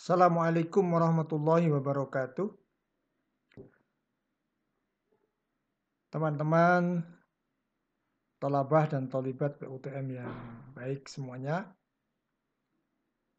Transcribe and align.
Assalamualaikum 0.00 0.96
warahmatullahi 0.96 1.68
wabarakatuh. 1.76 2.48
Teman-teman 6.08 7.04
tolabah 8.40 8.88
dan 8.88 9.12
tolibat 9.12 9.60
PUTM 9.60 10.24
yang 10.24 10.32
baik 10.72 11.04
semuanya. 11.04 11.68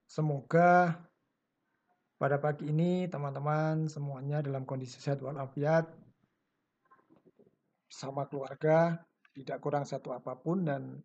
Semoga 0.05 1.01
pada 2.21 2.37
pagi 2.37 2.69
ini 2.69 3.09
teman-teman 3.09 3.89
semuanya 3.89 4.45
dalam 4.45 4.61
kondisi 4.61 5.01
sehat 5.01 5.25
walafiat 5.25 5.89
sama 7.89 8.29
keluarga, 8.29 9.01
tidak 9.33 9.57
kurang 9.65 9.89
satu 9.89 10.13
apa 10.13 10.37
pun 10.37 10.61
dan 10.61 11.01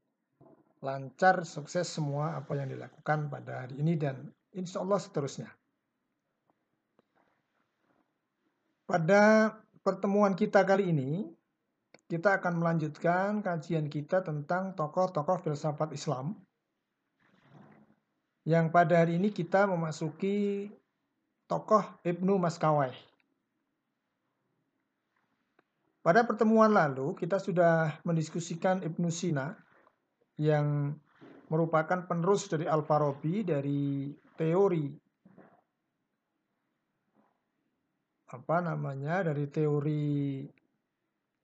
lancar, 0.85 1.49
sukses 1.49 1.89
semua 1.89 2.37
apa 2.37 2.61
yang 2.61 2.69
dilakukan 2.69 3.33
pada 3.33 3.65
hari 3.65 3.81
ini 3.81 3.97
dan 3.97 4.37
insya 4.57 4.81
Allah 4.81 4.97
seterusnya. 4.97 5.53
Pada 8.89 9.53
pertemuan 9.85 10.33
kita 10.33 10.65
kali 10.65 10.91
ini, 10.91 11.29
kita 12.07 12.39
akan 12.41 12.63
melanjutkan 12.63 13.43
kajian 13.43 13.91
kita 13.93 14.23
tentang 14.23 14.73
tokoh-tokoh 14.79 15.43
filsafat 15.43 15.93
Islam. 15.93 16.39
Yang 18.47 18.71
pada 18.71 19.03
hari 19.03 19.19
ini 19.19 19.35
kita 19.35 19.67
memasuki 19.67 20.71
tokoh 21.51 21.83
Ibnu 22.07 22.39
Maskawai. 22.39 22.95
Pada 26.07 26.23
pertemuan 26.23 26.71
lalu 26.71 27.19
kita 27.19 27.43
sudah 27.43 27.99
mendiskusikan 28.07 28.87
Ibnu 28.87 29.11
Sina 29.11 29.59
yang 30.39 30.95
merupakan 31.51 32.07
penerus 32.07 32.47
dari 32.47 32.71
Al-Farabi 32.71 33.43
dari 33.43 34.15
teori. 34.37 34.87
Apa 38.31 38.57
namanya? 38.61 39.33
Dari 39.33 39.49
teori 39.49 40.45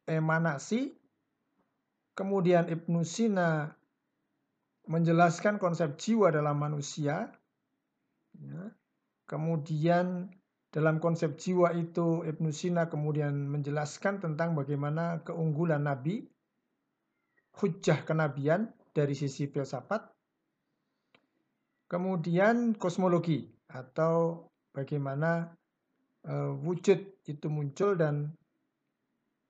emanasi 0.07 0.93
kemudian 2.13 2.69
Ibnu 2.69 3.01
Sina 3.07 3.71
menjelaskan 4.91 5.63
konsep 5.63 5.95
jiwa 5.95 6.35
dalam 6.35 6.59
manusia 6.59 7.31
ya. 8.35 8.63
kemudian 9.31 10.29
dalam 10.73 10.99
konsep 10.99 11.39
jiwa 11.39 11.71
itu 11.77 12.27
Ibnu 12.27 12.51
Sina 12.51 12.91
kemudian 12.91 13.47
menjelaskan 13.49 14.19
tentang 14.19 14.59
bagaimana 14.59 15.23
keunggulan 15.23 15.87
Nabi 15.87 16.27
hujah 17.63 18.03
kenabian 18.03 18.73
dari 18.93 19.13
sisi 19.13 19.47
filsafat 19.47 20.09
Kemudian 21.93 22.73
kosmologi 22.81 23.53
atau 23.69 24.49
bagaimana 24.73 25.53
uh, 26.25 26.57
wujud 26.65 27.21
itu 27.29 27.47
muncul 27.53 28.01
dan 28.01 28.33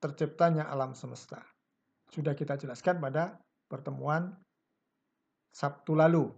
terciptanya 0.02 0.66
alam 0.66 0.90
semesta. 0.98 1.38
Sudah 2.10 2.34
kita 2.34 2.58
jelaskan 2.58 2.98
pada 2.98 3.38
pertemuan 3.70 4.34
Sabtu 5.54 5.94
lalu. 5.94 6.34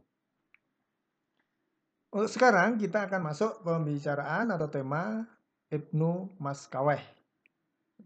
Untuk 2.12 2.28
sekarang 2.28 2.76
kita 2.76 3.08
akan 3.08 3.24
masuk 3.24 3.64
pembicaraan 3.64 4.52
atau 4.52 4.68
tema 4.68 5.24
Ibnu 5.72 6.36
Maskaweh. 6.36 7.00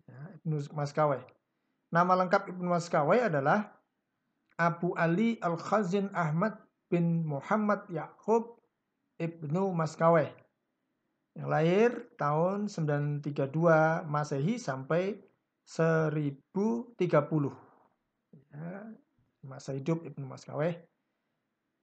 Ya, 0.06 0.20
Ibnu 0.38 0.70
Maskaweh. 0.70 1.26
Nama 1.90 2.12
lengkap 2.14 2.54
Ibnu 2.54 2.70
Maskaweh 2.70 3.26
adalah 3.26 3.74
Abu 4.54 4.94
Ali 4.94 5.34
Al-Khazin 5.42 6.14
Ahmad 6.14 6.67
bin 6.88 7.24
Muhammad 7.28 7.84
Yakub 7.92 8.58
Ibnu 9.20 9.72
Maskaweh 9.76 10.32
yang 11.38 11.48
lahir 11.52 12.10
tahun 12.18 12.66
932 12.66 13.54
Masehi 14.10 14.58
sampai 14.58 15.22
1030. 15.68 16.96
Ya, 18.48 18.72
masa 19.44 19.70
hidup 19.76 20.02
Ibnu 20.02 20.24
Maskaweh 20.26 20.74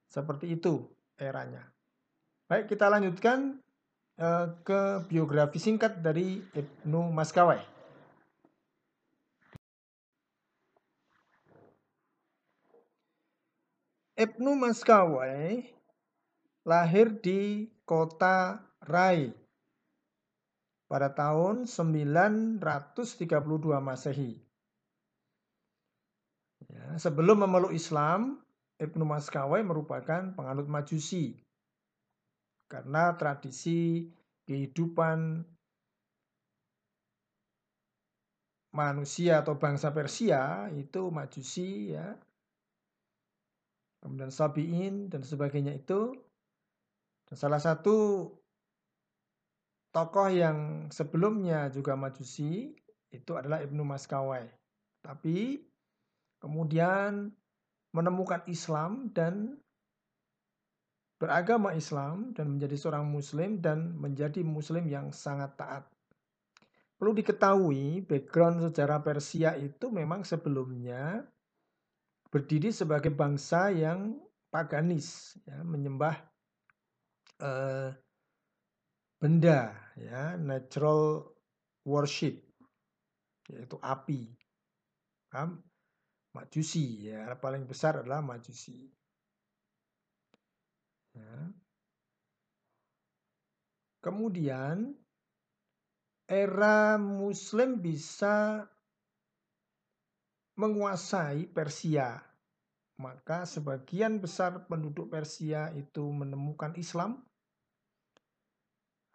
seperti 0.10 0.58
itu 0.58 0.90
eranya. 1.16 1.64
Baik, 2.46 2.74
kita 2.74 2.90
lanjutkan 2.90 3.62
uh, 4.20 4.48
ke 4.66 5.06
biografi 5.08 5.58
singkat 5.62 6.02
dari 6.02 6.42
Ibnu 6.54 7.14
Maskaweh. 7.14 7.75
Ibnu 14.26 14.58
Maskawai 14.58 15.62
lahir 16.66 17.14
di 17.22 17.70
kota 17.86 18.58
Rai 18.82 19.30
pada 20.90 21.14
tahun 21.14 21.70
932 21.70 22.58
Masehi. 23.86 24.42
Ya, 26.74 26.98
sebelum 26.98 27.46
memeluk 27.46 27.70
Islam, 27.70 28.42
Ibnu 28.82 29.06
Maskawai 29.06 29.62
merupakan 29.62 30.34
penganut 30.34 30.66
Majusi. 30.66 31.38
Karena 32.66 33.14
tradisi 33.14 34.10
kehidupan 34.50 35.46
manusia 38.74 39.46
atau 39.46 39.54
bangsa 39.62 39.94
Persia 39.94 40.74
itu 40.74 41.14
Majusi 41.14 41.94
ya 41.94 42.18
kemudian 44.06 44.30
Sabi'in 44.30 45.10
dan 45.10 45.26
sebagainya 45.26 45.74
itu. 45.74 46.14
Dan 47.26 47.36
salah 47.42 47.58
satu 47.58 48.30
tokoh 49.90 50.30
yang 50.30 50.86
sebelumnya 50.94 51.74
juga 51.74 51.98
Majusi 51.98 52.70
itu 53.10 53.32
adalah 53.34 53.66
Ibnu 53.66 53.82
Maskawai. 53.82 54.46
Tapi 55.02 55.58
kemudian 56.38 57.34
menemukan 57.98 58.46
Islam 58.46 59.10
dan 59.10 59.58
beragama 61.18 61.74
Islam 61.74 62.38
dan 62.38 62.54
menjadi 62.54 62.78
seorang 62.78 63.08
muslim 63.10 63.58
dan 63.58 63.98
menjadi 63.98 64.46
muslim 64.46 64.86
yang 64.86 65.10
sangat 65.10 65.58
taat. 65.58 65.90
Perlu 67.00 67.16
diketahui 67.16 68.06
background 68.06 68.70
sejarah 68.70 69.02
Persia 69.02 69.56
itu 69.58 69.90
memang 69.90 70.28
sebelumnya 70.28 71.24
berdiri 72.36 72.68
sebagai 72.76 73.16
bangsa 73.16 73.72
yang 73.72 74.20
paganis, 74.52 75.40
ya, 75.48 75.64
menyembah 75.64 76.20
uh, 77.40 77.96
benda, 79.16 79.72
ya, 79.96 80.36
natural 80.36 81.32
worship, 81.88 82.44
yaitu 83.48 83.80
api. 83.80 84.36
Majusi, 86.36 87.08
ya, 87.08 87.40
paling 87.40 87.64
besar 87.64 88.04
adalah 88.04 88.20
Majusi. 88.20 88.92
Ya. 91.16 91.56
Kemudian 94.04 94.92
era 96.28 97.00
Muslim 97.00 97.80
bisa 97.80 98.68
menguasai 100.56 101.52
Persia. 101.52 102.20
Maka 102.96 103.44
sebagian 103.44 104.24
besar 104.24 104.68
penduduk 104.72 105.12
Persia 105.12 105.68
itu 105.76 106.08
menemukan 106.08 106.72
Islam. 106.80 107.20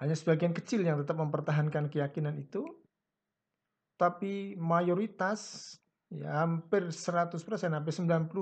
Hanya 0.01 0.17
sebagian 0.17 0.53
kecil 0.53 0.85
yang 0.85 1.01
tetap 1.01 1.17
mempertahankan 1.17 1.89
keyakinan 1.89 2.37
itu. 2.37 2.65
Tapi 3.97 4.57
mayoritas 4.57 5.77
ya 6.09 6.45
hampir 6.45 6.89
100%, 6.89 7.37
hampir 7.73 7.93
98% 7.93 8.33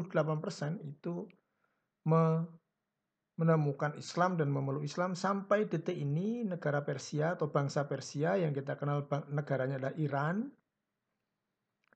itu 0.87 1.27
menemukan 3.39 3.94
Islam 3.99 4.39
dan 4.39 4.51
memeluk 4.51 4.87
Islam 4.87 5.15
sampai 5.19 5.67
detik 5.71 5.94
ini 5.94 6.47
negara 6.47 6.83
Persia 6.83 7.35
atau 7.39 7.51
bangsa 7.51 7.87
Persia 7.91 8.39
yang 8.39 8.55
kita 8.55 8.79
kenal 8.79 9.06
negaranya 9.31 9.79
adalah 9.83 9.94
Iran 9.99 10.51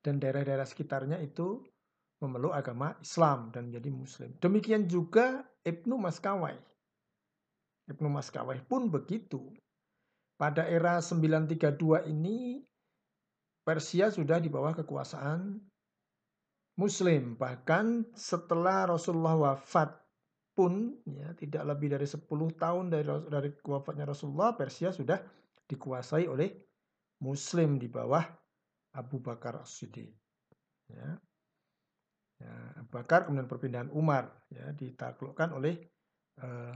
dan 0.03 0.19
daerah-daerah 0.19 0.67
sekitarnya 0.67 1.23
itu 1.23 1.63
memeluk 2.23 2.55
agama 2.55 2.95
Islam 3.03 3.51
dan 3.51 3.71
menjadi 3.71 3.91
Muslim. 3.91 4.31
Demikian 4.39 4.87
juga 4.87 5.43
Ibnu 5.63 5.99
Maskawai. 5.99 6.55
Ibnu 7.91 8.09
Maskawai 8.11 8.63
pun 8.67 8.91
begitu. 8.91 9.51
Pada 10.39 10.67
era 10.67 10.99
932 10.99 12.11
ini 12.11 12.63
Persia 13.63 14.11
sudah 14.11 14.43
di 14.43 14.51
bawah 14.51 14.75
kekuasaan 14.75 15.63
Muslim. 16.79 17.39
Bahkan 17.39 18.15
setelah 18.15 18.91
Rasulullah 18.91 19.39
wafat 19.39 20.03
pun 20.53 20.99
ya 21.07 21.33
tidak 21.39 21.63
lebih 21.65 21.95
dari 21.95 22.07
10 22.07 22.27
tahun 22.59 22.85
dari 22.91 23.07
dari 23.31 23.51
wafatnya 23.65 24.11
Rasulullah 24.11 24.53
Persia 24.53 24.93
sudah 24.93 25.17
dikuasai 25.65 26.29
oleh 26.29 26.53
Muslim 27.23 27.81
di 27.81 27.89
bawah 27.89 28.42
Abu 28.93 29.21
Bakar 29.21 29.61
As-Siddiq. 29.61 30.13
Ya. 30.93 31.17
Ya, 32.43 32.55
Abu 32.77 32.91
Bakar 32.91 33.25
kemudian 33.25 33.47
perpindahan 33.47 33.91
Umar 33.95 34.29
ya 34.51 34.75
ditaklukkan 34.75 35.55
oleh 35.55 35.79
uh, 36.43 36.75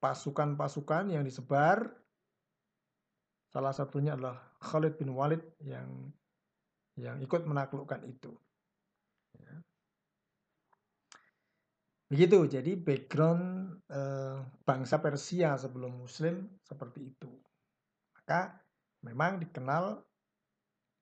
pasukan-pasukan 0.00 1.12
yang 1.12 1.26
disebar. 1.26 1.90
Salah 3.50 3.74
satunya 3.74 4.14
adalah 4.14 4.38
Khalid 4.62 4.94
bin 4.96 5.10
Walid 5.10 5.42
yang 5.60 6.14
yang 6.94 7.18
ikut 7.18 7.44
menaklukkan 7.44 8.06
itu. 8.06 8.30
Ya. 9.34 9.54
Begitu, 12.10 12.46
jadi 12.46 12.74
background 12.74 13.78
eh, 13.86 14.38
bangsa 14.66 14.98
Persia 14.98 15.54
sebelum 15.54 16.02
Muslim 16.02 16.58
seperti 16.66 17.14
itu. 17.14 17.30
Maka 18.18 18.58
memang 19.06 19.38
dikenal 19.38 20.02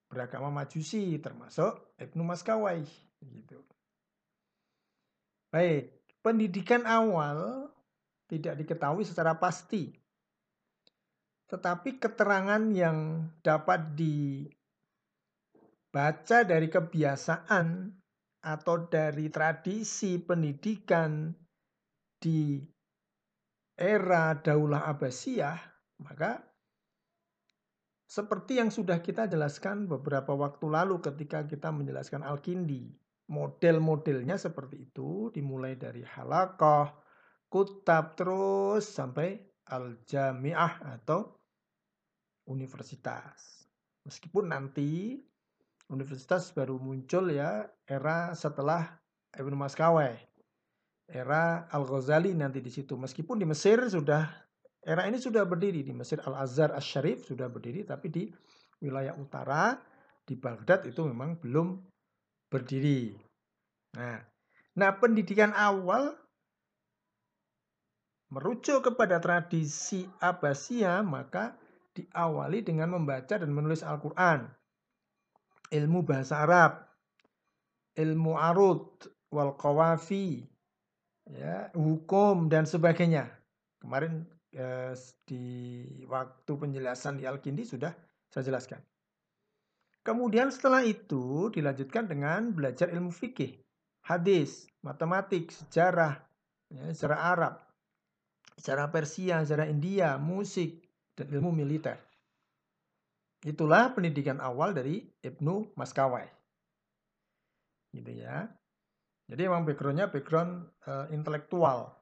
beragama 0.09 0.49
Majusi 0.51 1.21
termasuk 1.21 1.95
Ibnu 2.01 2.25
Maskawai 2.25 2.81
gitu. 3.21 3.61
Baik, 5.53 5.93
pendidikan 6.25 6.85
awal 6.85 7.69
tidak 8.29 8.61
diketahui 8.61 9.05
secara 9.05 9.37
pasti. 9.41 9.93
Tetapi 11.49 11.97
keterangan 11.97 12.61
yang 12.77 13.25
dapat 13.41 13.97
dibaca 13.97 14.49
dari 16.45 16.69
kebiasaan 16.69 17.89
atau 18.45 18.77
dari 18.85 19.33
tradisi 19.33 20.21
pendidikan 20.21 21.33
di 22.21 22.61
era 23.79 24.37
Daulah 24.37 24.85
Abbasiyah, 24.93 25.57
maka 26.05 26.48
seperti 28.09 28.57
yang 28.57 28.73
sudah 28.73 29.05
kita 29.05 29.29
jelaskan 29.29 29.85
beberapa 29.85 30.33
waktu 30.33 30.65
lalu 30.65 31.05
ketika 31.05 31.45
kita 31.45 31.69
menjelaskan 31.69 32.25
Al-Kindi, 32.25 32.89
model-modelnya 33.29 34.41
seperti 34.41 34.89
itu 34.89 35.29
dimulai 35.29 35.77
dari 35.77 36.01
halakoh, 36.01 36.89
kutab 37.53 38.17
terus 38.17 38.89
sampai 38.89 39.37
al-jamiah 39.69 40.81
atau 40.97 41.37
universitas. 42.49 43.69
Meskipun 44.09 44.57
nanti 44.57 45.21
universitas 45.93 46.49
baru 46.57 46.81
muncul 46.81 47.29
ya 47.29 47.69
era 47.85 48.33
setelah 48.33 49.05
Ibnu 49.37 49.53
Maskawai. 49.53 50.17
Era 51.09 51.69
Al-Ghazali 51.69 52.33
nanti 52.33 52.65
di 52.65 52.73
situ. 52.73 52.97
Meskipun 52.97 53.37
di 53.37 53.45
Mesir 53.45 53.85
sudah 53.85 54.48
era 54.88 55.05
ini 55.05 55.20
sudah 55.20 55.44
berdiri 55.44 55.85
di 55.85 55.93
Mesir 55.93 56.17
Al-Azhar 56.25 56.73
Asy-Syarif 56.73 57.29
sudah 57.29 57.52
berdiri 57.52 57.85
tapi 57.85 58.08
di 58.08 58.25
wilayah 58.81 59.12
utara 59.20 59.76
di 60.25 60.32
Baghdad 60.32 60.88
itu 60.88 61.05
memang 61.05 61.37
belum 61.37 61.76
berdiri. 62.49 63.12
Nah, 64.00 64.17
nah 64.73 64.90
pendidikan 64.96 65.52
awal 65.52 66.17
merujuk 68.32 68.93
kepada 68.93 69.20
tradisi 69.20 70.05
Abbasiyah, 70.20 71.00
maka 71.05 71.56
diawali 71.96 72.61
dengan 72.64 72.93
membaca 72.96 73.40
dan 73.40 73.49
menulis 73.52 73.81
Al-Quran. 73.81 74.49
Ilmu 75.69 76.00
bahasa 76.05 76.44
Arab, 76.49 76.81
ilmu 77.96 78.40
arud, 78.40 78.88
wal 79.29 79.52
qawafi, 79.56 80.49
ya, 81.29 81.69
hukum 81.76 82.49
dan 82.49 82.64
sebagainya. 82.64 83.29
Kemarin 83.85 84.25
eh, 84.59 84.93
di 85.23 85.45
waktu 86.11 86.51
penjelasan 86.51 87.23
di 87.23 87.25
Al-Kindi 87.25 87.63
sudah 87.63 87.95
saya 88.27 88.43
jelaskan. 88.43 88.83
Kemudian 90.03 90.51
setelah 90.51 90.83
itu 90.83 91.53
dilanjutkan 91.53 92.09
dengan 92.09 92.51
belajar 92.51 92.89
ilmu 92.91 93.13
fikih, 93.13 93.61
hadis, 94.09 94.67
matematik, 94.81 95.53
sejarah, 95.53 96.17
ya, 96.73 96.83
sejarah 96.97 97.21
Arab, 97.37 97.55
sejarah 98.57 98.89
Persia, 98.89 99.45
sejarah 99.45 99.69
India, 99.69 100.17
musik, 100.17 100.81
dan 101.13 101.29
ilmu 101.29 101.53
militer. 101.53 102.01
Itulah 103.45 103.95
pendidikan 103.95 104.43
awal 104.43 104.75
dari 104.75 105.07
Ibnu 105.23 105.77
Maskawai. 105.79 106.27
Gitu 107.95 108.13
ya. 108.19 108.51
Jadi 109.29 109.45
memang 109.45 109.69
backgroundnya 109.69 110.09
background 110.09 110.67
uh, 110.89 111.07
intelektual. 111.13 111.98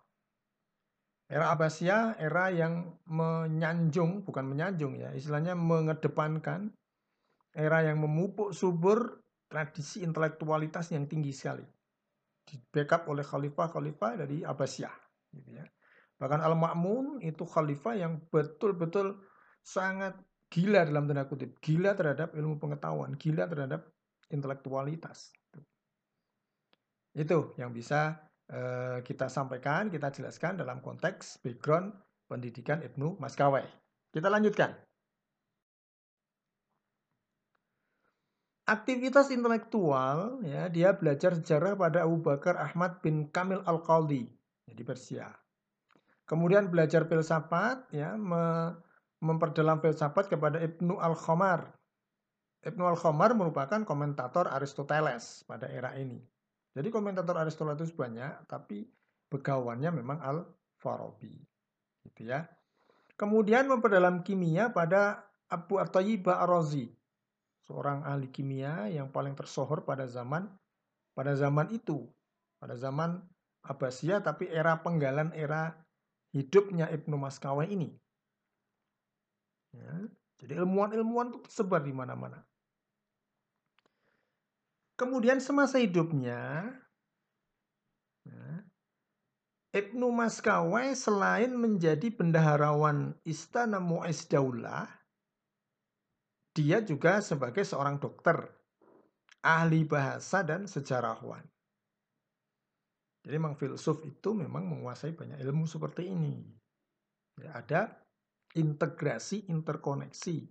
Era 1.27 1.51
Abbasiyah 1.51 2.23
era 2.23 2.55
yang 2.55 3.03
menyanjung, 3.11 4.23
bukan 4.23 4.47
menyanjung 4.47 4.95
ya, 4.95 5.11
istilahnya 5.11 5.59
mengedepankan 5.59 6.71
era 7.51 7.83
yang 7.83 7.99
memupuk 7.99 8.55
subur 8.55 9.27
tradisi 9.51 10.07
intelektualitas 10.07 10.95
yang 10.95 11.11
tinggi 11.11 11.35
sekali. 11.35 11.67
Di 12.47 12.55
backup 12.71 13.11
oleh 13.11 13.27
khalifah-khalifah 13.27 14.23
dari 14.23 14.47
Abbasiyah. 14.47 14.95
Gitu 15.35 15.51
ya. 15.51 15.67
Bahkan 16.17 16.41
Al-Ma'mun 16.47 17.19
itu 17.27 17.43
khalifah 17.43 17.99
yang 17.99 18.23
betul-betul 18.31 19.19
sangat 19.67 20.15
gila 20.47 20.87
dalam 20.87 21.11
tanda 21.11 21.27
kutip. 21.27 21.59
Gila 21.59 21.99
terhadap 21.99 22.39
ilmu 22.39 22.63
pengetahuan, 22.63 23.19
gila 23.19 23.51
terhadap 23.51 23.91
intelektualitas. 24.31 25.35
Itu 27.17 27.57
yang 27.59 27.75
bisa 27.75 28.26
uh, 28.53 28.99
kita 29.03 29.27
sampaikan, 29.27 29.89
kita 29.91 30.13
jelaskan 30.15 30.59
dalam 30.61 30.83
konteks 30.83 31.43
background 31.43 31.95
pendidikan 32.27 32.83
Ibnu 32.83 33.19
Maskawai. 33.19 33.65
Kita 34.11 34.29
lanjutkan. 34.31 34.75
Aktivitas 38.67 39.31
intelektual, 39.31 40.43
ya, 40.43 40.67
dia 40.67 40.91
belajar 40.91 41.39
sejarah 41.39 41.79
pada 41.79 42.03
Abu 42.03 42.19
Bakar 42.19 42.59
Ahmad 42.59 42.99
bin 42.99 43.31
Kamil 43.31 43.63
Al-Qaldi 43.63 44.27
di 44.67 44.83
Persia. 44.83 45.31
Kemudian 46.27 46.67
belajar 46.67 47.07
filsafat 47.07 47.87
ya 47.95 48.19
memperdalam 49.23 49.79
filsafat 49.79 50.27
kepada 50.27 50.59
Ibnu 50.59 50.99
Al-Khamar. 50.99 51.71
Ibnu 52.67 52.83
Al-Khamar 52.83 53.39
merupakan 53.39 53.87
komentator 53.87 54.51
Aristoteles 54.51 55.47
pada 55.47 55.71
era 55.71 55.95
ini. 55.95 56.19
Jadi 56.77 56.93
komentator 56.93 57.41
Aristoteles 57.41 57.97
banyak 57.97 58.45
tapi 58.45 58.85
begawannya 59.33 59.97
memang 59.97 60.21
Al-Farabi. 60.21 61.41
Gitu 62.05 62.29
ya. 62.29 62.45
Kemudian 63.17 63.65
memperdalam 63.65 64.21
kimia 64.21 64.69
pada 64.77 65.25
Abu 65.49 65.81
At-Tayyib 65.81 66.29
Ar-Razi, 66.29 66.93
seorang 67.65 68.05
ahli 68.05 68.29
kimia 68.29 68.93
yang 68.93 69.09
paling 69.09 69.33
tersohor 69.33 69.89
pada 69.89 70.05
zaman 70.05 70.53
pada 71.17 71.33
zaman 71.33 71.73
itu, 71.73 72.05
pada 72.61 72.77
zaman 72.77 73.25
Abbasiyah 73.65 74.21
tapi 74.21 74.47
era 74.53 74.79
penggalan 74.85 75.33
era 75.33 75.75
hidupnya 76.37 76.93
Ibnu 76.93 77.17
Maskawai 77.17 77.67
ini. 77.73 77.89
Ya, 79.73 80.13
jadi 80.39 80.61
ilmuwan-ilmuwan 80.61 81.33
itu 81.33 81.41
tersebar 81.49 81.81
di 81.81 81.97
mana-mana. 81.97 82.45
Kemudian 84.97 85.45
semasa 85.45 85.77
hidupnya, 85.77 86.73
ya, 88.25 88.49
Ibnu 89.77 90.09
Maskawai 90.09 90.97
selain 90.97 91.53
menjadi 91.53 92.09
bendaharawan 92.09 93.13
Istana 93.29 93.77
Mu'izz 93.77 94.25
Daulah, 94.25 94.89
dia 96.57 96.81
juga 96.81 97.21
sebagai 97.21 97.61
seorang 97.61 98.01
dokter, 98.01 98.41
ahli 99.45 99.85
bahasa 99.85 100.41
dan 100.41 100.65
sejarawan. 100.65 101.45
Jadi 103.21 103.37
memang 103.37 103.59
filsuf 103.61 104.01
itu 104.01 104.33
memang 104.33 104.65
menguasai 104.65 105.13
banyak 105.13 105.45
ilmu 105.45 105.69
seperti 105.69 106.09
ini. 106.09 106.41
Ya, 107.37 107.61
ada 107.61 108.01
integrasi, 108.57 109.45
interkoneksi. 109.53 110.49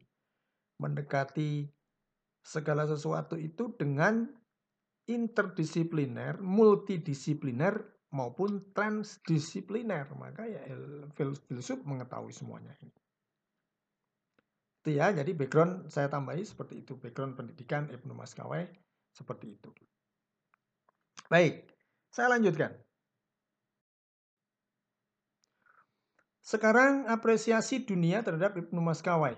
Mendekati 0.85 1.65
segala 2.45 2.85
sesuatu 2.85 3.33
itu 3.41 3.73
dengan 3.73 4.29
interdisipliner, 5.09 6.37
multidisipliner 6.37 7.81
maupun 8.13 8.69
transdisipliner. 8.77 10.05
Maka 10.13 10.45
ya 10.45 10.61
filsuf 11.17 11.81
mengetahui 11.81 12.29
semuanya 12.29 12.77
ini. 12.85 12.93
Itu 14.85 14.93
ya, 14.93 15.09
jadi 15.09 15.33
background 15.33 15.89
saya 15.89 16.05
tambahi 16.05 16.45
seperti 16.45 16.85
itu. 16.85 16.93
Background 17.01 17.33
pendidikan 17.33 17.89
Ibnu 17.89 18.13
Maskawai 18.13 18.69
seperti 19.09 19.57
itu. 19.57 19.73
Baik, 21.25 21.65
saya 22.13 22.37
lanjutkan. 22.37 22.77
Sekarang 26.45 27.09
apresiasi 27.09 27.81
dunia 27.81 28.21
terhadap 28.21 28.53
Ibnu 28.53 28.77
Maskawai. 28.77 29.33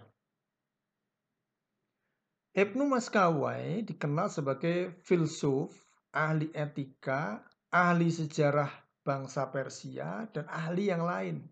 Ibnu 2.58 2.90
Maskawai 2.90 3.86
dikenal 3.86 4.34
sebagai 4.34 4.98
filsuf, 5.06 5.78
ahli 6.10 6.50
etika, 6.58 7.46
ahli 7.70 8.10
sejarah 8.10 8.74
bangsa 9.06 9.54
Persia, 9.54 10.26
dan 10.34 10.50
ahli 10.50 10.90
yang 10.90 11.06
lain. 11.06 11.46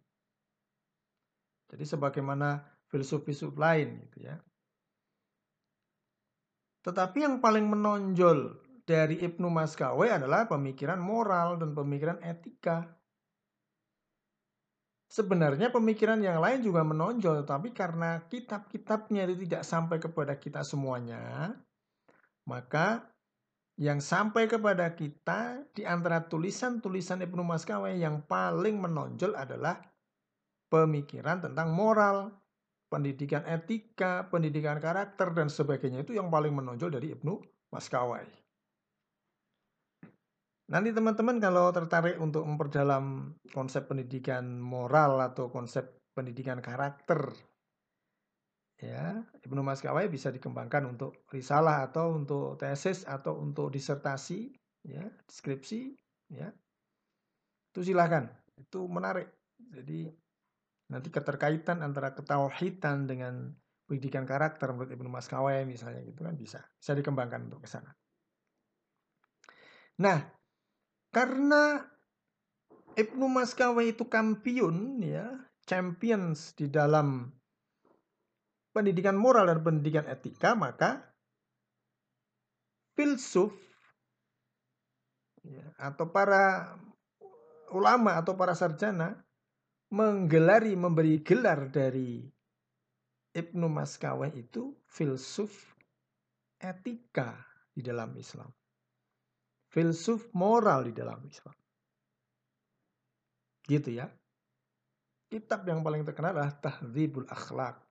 Jadi 1.69 1.85
sebagaimana 1.85 2.65
filsuf-filsuf 2.89 3.53
lain 3.53 4.01
gitu 4.09 4.25
ya. 4.25 4.41
Tetapi 6.81 7.21
yang 7.21 7.37
paling 7.37 7.69
menonjol 7.69 8.57
dari 8.81 9.21
Ibnu 9.21 9.45
Maskawai 9.45 10.09
adalah 10.09 10.49
pemikiran 10.49 10.97
moral 10.97 11.61
dan 11.61 11.77
pemikiran 11.77 12.17
etika. 12.25 12.81
Sebenarnya 15.05 15.69
pemikiran 15.69 16.17
yang 16.19 16.41
lain 16.41 16.65
juga 16.65 16.81
menonjol, 16.81 17.45
tapi 17.45 17.71
karena 17.71 18.25
kitab-kitabnya 18.25 19.29
itu 19.29 19.45
tidak 19.45 19.63
sampai 19.63 19.97
kepada 20.01 20.33
kita 20.41 20.65
semuanya, 20.65 21.53
maka 22.49 23.15
yang 23.75 23.99
sampai 23.99 24.47
kepada 24.47 24.95
kita 24.95 25.67
di 25.75 25.83
antara 25.83 26.25
tulisan-tulisan 26.25 27.21
Ibnu 27.21 27.43
Maskawai 27.43 27.99
yang 27.99 28.23
paling 28.23 28.79
menonjol 28.79 29.35
adalah 29.35 29.83
pemikiran 30.71 31.43
tentang 31.43 31.75
moral, 31.75 32.31
pendidikan 32.87 33.43
etika, 33.43 34.31
pendidikan 34.31 34.79
karakter, 34.79 35.35
dan 35.35 35.51
sebagainya. 35.51 36.07
Itu 36.07 36.15
yang 36.15 36.31
paling 36.31 36.55
menonjol 36.55 36.95
dari 36.95 37.11
Ibnu 37.11 37.33
Maskawai. 37.75 38.44
Nanti 40.65 40.89
teman-teman 40.89 41.37
kalau 41.37 41.69
tertarik 41.69 42.17
untuk 42.17 42.41
memperdalam 42.49 43.37
konsep 43.53 43.85
pendidikan 43.85 44.57
moral 44.57 45.21
atau 45.21 45.53
konsep 45.53 46.01
pendidikan 46.17 46.57
karakter, 46.57 47.29
ya 48.81 49.21
Ibnu 49.45 49.61
Maskawai 49.61 50.09
bisa 50.09 50.33
dikembangkan 50.33 50.89
untuk 50.89 51.21
risalah 51.29 51.85
atau 51.85 52.17
untuk 52.17 52.57
tesis 52.57 53.05
atau 53.05 53.37
untuk 53.37 53.69
disertasi, 53.69 54.57
ya 54.89 55.05
skripsi, 55.29 55.93
ya 56.33 56.49
itu 57.69 57.85
silahkan, 57.85 58.33
itu 58.57 58.89
menarik. 58.89 59.29
Jadi 59.69 60.09
nanti 60.89 61.09
keterkaitan 61.13 61.85
antara 61.85 62.17
ketauhidan 62.17 63.05
dengan 63.05 63.53
pendidikan 63.85 64.25
karakter 64.25 64.73
menurut 64.73 64.89
Ibnu 64.89 65.13
Maskawai 65.13 65.61
misalnya 65.69 66.01
gitu 66.01 66.25
kan 66.25 66.33
bisa, 66.33 66.57
bisa 66.73 66.97
dikembangkan 66.97 67.53
untuk 67.53 67.61
ke 67.61 67.69
sana. 67.69 67.93
Nah, 70.01 70.17
karena 71.15 71.79
Ibnu 72.99 73.31
Maskawai 73.31 73.95
itu 73.95 74.03
kampion 74.11 74.99
ya, 74.99 75.31
champions 75.63 76.51
di 76.59 76.67
dalam 76.67 77.31
pendidikan 78.75 79.15
moral 79.15 79.47
dan 79.47 79.63
pendidikan 79.63 80.03
etika, 80.11 80.59
maka 80.59 81.15
filsuf 82.99 83.55
ya, 85.47 85.63
atau 85.79 86.11
para 86.11 86.75
ulama 87.71 88.19
atau 88.19 88.35
para 88.35 88.51
sarjana 88.51 89.15
menggelari 89.95 90.75
memberi 90.75 91.23
gelar 91.23 91.71
dari 91.71 92.27
Ibnu 93.31 93.71
Maskawai 93.71 94.35
itu 94.35 94.75
filsuf 94.91 95.79
etika 96.59 97.39
di 97.71 97.79
dalam 97.79 98.11
Islam 98.19 98.51
filsuf 99.75 100.31
moral 100.31 100.87
di 100.87 100.95
dalam 100.95 101.19
Islam. 101.27 101.51
Gitu 103.67 103.99
ya. 103.99 104.07
Kitab 105.27 105.67
yang 105.67 105.83
paling 105.83 106.07
terkenal 106.07 106.31
adalah 106.31 106.55
Tahdzibul 106.55 107.27
Akhlak. 107.27 107.83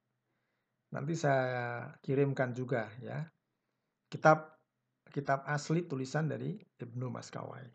Nanti 0.97 1.12
saya 1.12 1.93
kirimkan 2.00 2.57
juga 2.57 2.88
ya. 3.05 3.29
Kitab 4.09 4.57
kitab 5.12 5.45
asli 5.45 5.85
tulisan 5.85 6.25
dari 6.25 6.57
Ibnu 6.57 7.12
Maskawai. 7.12 7.69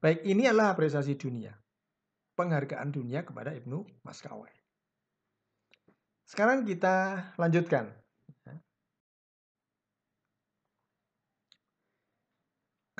Baik, 0.00 0.26
ini 0.26 0.48
adalah 0.50 0.74
apresiasi 0.74 1.14
dunia. 1.14 1.54
Penghargaan 2.34 2.90
dunia 2.90 3.22
kepada 3.22 3.54
Ibnu 3.54 4.02
Maskawai. 4.02 4.52
Sekarang 6.26 6.66
kita 6.66 7.28
lanjutkan. 7.36 7.92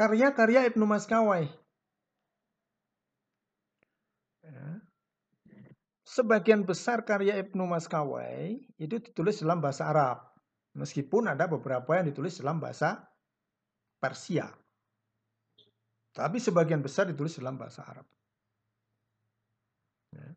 Karya-karya 0.01 0.65
Ibnu 0.73 0.89
Maskawai. 0.89 1.45
Ya. 4.41 4.81
Sebagian 6.09 6.65
besar 6.65 7.05
karya 7.05 7.37
Ibnu 7.45 7.69
Maskawai 7.69 8.57
itu 8.81 8.97
ditulis 8.97 9.45
dalam 9.45 9.61
bahasa 9.61 9.93
Arab. 9.93 10.25
Meskipun 10.73 11.29
ada 11.29 11.45
beberapa 11.45 12.01
yang 12.01 12.09
ditulis 12.09 12.41
dalam 12.41 12.57
bahasa 12.57 13.05
Persia. 14.01 14.49
Tapi 16.17 16.41
sebagian 16.41 16.81
besar 16.81 17.05
ditulis 17.13 17.37
dalam 17.37 17.61
bahasa 17.61 17.85
Arab. 17.85 18.09
Ya. 20.17 20.33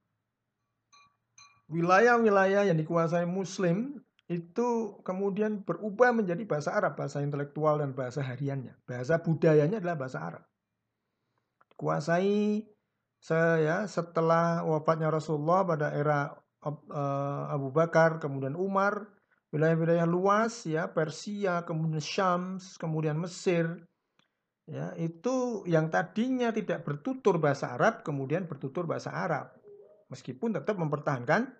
Wilayah-wilayah 1.71 2.67
yang 2.67 2.77
dikuasai 2.77 3.23
Muslim 3.23 4.03
itu 4.31 4.99
kemudian 5.03 5.67
berubah 5.67 6.15
menjadi 6.15 6.47
bahasa 6.47 6.71
Arab, 6.71 6.95
bahasa 6.95 7.19
intelektual 7.19 7.83
dan 7.83 7.91
bahasa 7.91 8.23
hariannya. 8.23 8.79
Bahasa 8.87 9.19
budayanya 9.19 9.83
adalah 9.83 9.97
bahasa 9.99 10.19
Arab. 10.23 10.43
Kuasai 11.75 12.63
saya 13.19 13.83
setelah 13.87 14.63
wafatnya 14.63 15.11
Rasulullah 15.11 15.67
pada 15.67 15.91
era 15.91 16.31
eh, 16.63 17.43
Abu 17.51 17.75
Bakar, 17.75 18.23
kemudian 18.23 18.55
Umar, 18.55 19.11
wilayah-wilayah 19.51 20.07
luas 20.07 20.63
ya, 20.63 20.87
Persia, 20.91 21.67
kemudian 21.67 21.99
Syams, 21.99 22.79
kemudian 22.79 23.19
Mesir. 23.19 23.83
Ya, 24.63 24.95
itu 24.95 25.67
yang 25.67 25.91
tadinya 25.91 26.55
tidak 26.55 26.87
bertutur 26.87 27.35
bahasa 27.35 27.75
Arab 27.75 27.99
kemudian 28.07 28.47
bertutur 28.47 28.87
bahasa 28.87 29.11
Arab. 29.11 29.51
Meskipun 30.07 30.55
tetap 30.55 30.79
mempertahankan 30.79 31.51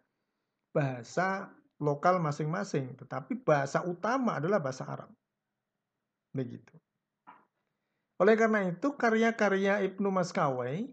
bahasa 0.72 1.52
lokal 1.82 2.22
masing-masing, 2.22 2.94
tetapi 3.00 3.42
bahasa 3.42 3.82
utama 3.86 4.38
adalah 4.38 4.62
bahasa 4.62 4.86
Arab. 4.86 5.10
Begitu. 6.34 6.74
Oleh 8.22 8.38
karena 8.38 8.70
itu, 8.70 8.94
karya-karya 8.94 9.82
Ibnu 9.90 10.10
Maskawai 10.14 10.86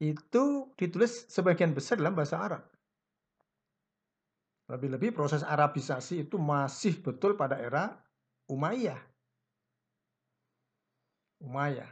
itu 0.00 0.44
ditulis 0.80 1.28
sebagian 1.28 1.76
besar 1.76 2.00
dalam 2.00 2.16
bahasa 2.16 2.40
Arab. 2.40 2.64
Lebih-lebih 4.72 5.12
proses 5.12 5.44
Arabisasi 5.44 6.24
itu 6.24 6.40
masih 6.40 7.02
betul 7.02 7.36
pada 7.36 7.58
era 7.60 7.98
Umayyah. 8.48 8.98
Umayyah. 11.42 11.90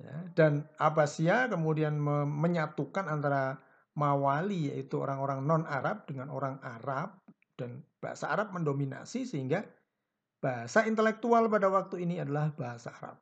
Ya, 0.00 0.16
dan 0.32 0.64
Abbasiyah 0.80 1.52
kemudian 1.52 2.00
menyatukan 2.00 3.04
antara 3.04 3.60
Mawali 3.98 4.70
yaitu 4.70 5.02
orang-orang 5.02 5.42
non-Arab 5.42 6.06
dengan 6.06 6.30
orang 6.30 6.62
Arab 6.62 7.18
dan 7.58 7.82
bahasa 7.98 8.30
Arab 8.30 8.54
mendominasi 8.54 9.26
sehingga 9.26 9.66
bahasa 10.40 10.86
intelektual 10.86 11.50
pada 11.50 11.68
waktu 11.68 12.06
ini 12.06 12.22
adalah 12.22 12.54
bahasa 12.54 12.94
Arab. 12.94 13.18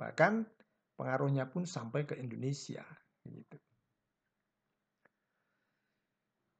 Bahkan 0.00 0.48
pengaruhnya 0.96 1.46
pun 1.52 1.68
sampai 1.68 2.08
ke 2.08 2.16
Indonesia. 2.16 2.82
Gitu. 3.28 3.56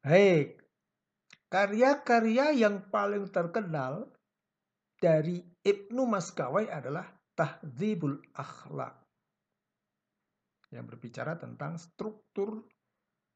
Baik, 0.04 0.60
karya-karya 1.48 2.56
yang 2.56 2.88
paling 2.92 3.28
terkenal 3.32 4.08
dari 5.00 5.40
Ibnu 5.64 6.04
Maskawai 6.04 6.68
adalah 6.68 7.08
Tahdzibul 7.36 8.20
Akhlak 8.36 8.99
yang 10.70 10.86
berbicara 10.86 11.34
tentang 11.36 11.76
struktur 11.76 12.62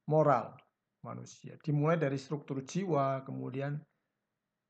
moral 0.07 0.55
manusia. 1.03 1.59
Dimulai 1.61 2.01
dari 2.01 2.17
struktur 2.17 2.63
jiwa, 2.65 3.27
kemudian 3.27 3.77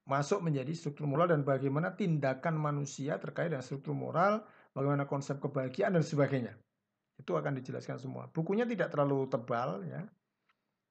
masuk 0.05 0.45
menjadi 0.45 0.73
struktur 0.77 1.09
moral 1.09 1.33
dan 1.33 1.47
bagaimana 1.47 1.97
tindakan 1.97 2.61
manusia 2.61 3.17
terkait 3.17 3.49
dengan 3.49 3.65
struktur 3.65 3.97
moral, 3.97 4.45
bagaimana 4.77 5.09
konsep 5.09 5.41
kebahagiaan 5.41 5.97
dan 5.97 6.05
sebagainya. 6.05 6.55
Itu 7.15 7.39
akan 7.39 7.63
dijelaskan 7.63 7.97
semua. 8.03 8.27
Bukunya 8.29 8.67
tidak 8.67 8.91
terlalu 8.91 9.31
tebal 9.31 9.87
ya. 9.87 10.03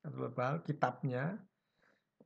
Terlalu 0.02 0.20
tebal 0.32 0.54
kitabnya. 0.64 1.36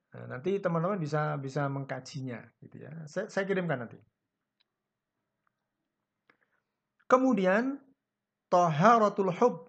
Nah, 0.08 0.26
nanti 0.38 0.56
teman-teman 0.62 1.02
bisa 1.02 1.36
bisa 1.42 1.68
mengkajinya 1.68 2.40
gitu 2.62 2.86
ya. 2.86 2.94
Saya, 3.10 3.28
saya 3.28 3.44
kirimkan 3.44 3.84
nanti. 3.84 4.00
Kemudian 7.08 7.80
Taharatul 8.48 9.32
hub. 9.36 9.68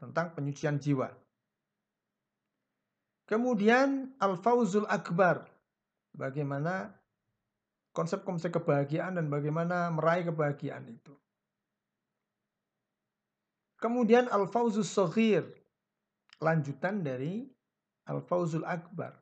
Tentang 0.00 0.32
penyucian 0.34 0.80
jiwa. 0.80 1.12
Kemudian 3.30 4.10
al-fauzul 4.18 4.90
akbar. 4.90 5.46
Bagaimana 6.10 6.90
konsep-konsep 7.94 8.50
kebahagiaan 8.50 9.14
dan 9.14 9.30
bagaimana 9.30 9.92
meraih 9.94 10.26
kebahagiaan 10.26 10.90
itu. 10.90 11.14
Kemudian 13.78 14.26
al-fauzus 14.32 14.90
soghir. 14.90 15.46
Lanjutan 16.42 17.04
dari 17.06 17.46
al-fauzul 18.10 18.66
akbar. 18.66 19.14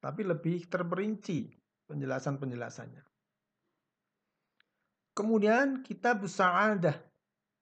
Tapi 0.00 0.24
lebih 0.24 0.64
terperinci 0.70 1.52
penjelasan-penjelasannya. 1.90 3.09
Kemudian 5.20 5.84
kita 5.84 6.16
Sa'adah, 6.16 6.96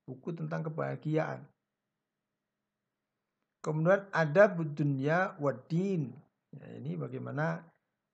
buku 0.06 0.30
tentang 0.30 0.70
kebahagiaan. 0.70 1.42
Kemudian 3.58 4.06
ada 4.14 4.46
dunia 4.46 5.34
wadin. 5.42 6.14
Ya, 6.54 6.78
ini 6.78 6.94
bagaimana 6.94 7.66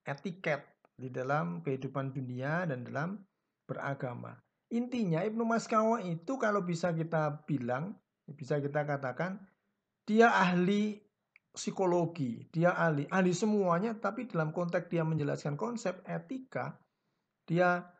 etiket 0.08 0.64
di 0.96 1.12
dalam 1.12 1.60
kehidupan 1.60 2.16
dunia 2.16 2.64
dan 2.64 2.88
dalam 2.88 3.20
beragama. 3.68 4.40
intinya 4.72 5.20
Ibnu 5.22 5.44
Maskawa 5.44 6.00
itu 6.02 6.40
kalau 6.40 6.64
bisa 6.64 6.90
kita 6.96 7.44
bilang, 7.44 7.94
bisa 8.26 8.58
kita 8.58 8.82
katakan 8.82 9.38
dia 10.08 10.34
ahli 10.34 10.98
psikologi, 11.52 12.48
dia 12.50 12.74
ahli 12.74 13.06
ahli 13.12 13.30
semuanya 13.30 13.94
tapi 13.94 14.26
dalam 14.26 14.50
konteks 14.50 14.90
dia 14.90 15.06
menjelaskan 15.06 15.54
konsep 15.54 16.00
etika, 16.08 16.80
dia 17.46 17.93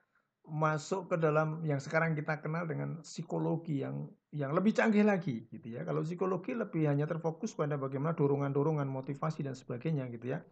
masuk 0.45 1.09
ke 1.09 1.17
dalam 1.17 1.65
yang 1.65 1.81
sekarang 1.81 2.13
kita 2.13 2.45
kenal 2.45 2.69
dengan 2.69 3.01
psikologi 3.01 3.81
yang 3.81 4.13
yang 4.35 4.53
lebih 4.53 4.77
canggih 4.77 5.07
lagi 5.07 5.49
gitu 5.49 5.73
ya. 5.73 5.87
Kalau 5.89 6.05
psikologi 6.05 6.53
lebih 6.53 6.85
hanya 6.91 7.09
terfokus 7.09 7.57
pada 7.57 7.81
bagaimana 7.81 8.13
dorongan-dorongan 8.13 8.85
motivasi 8.85 9.47
dan 9.47 9.57
sebagainya 9.57 10.05
gitu 10.13 10.37
ya. 10.37 10.45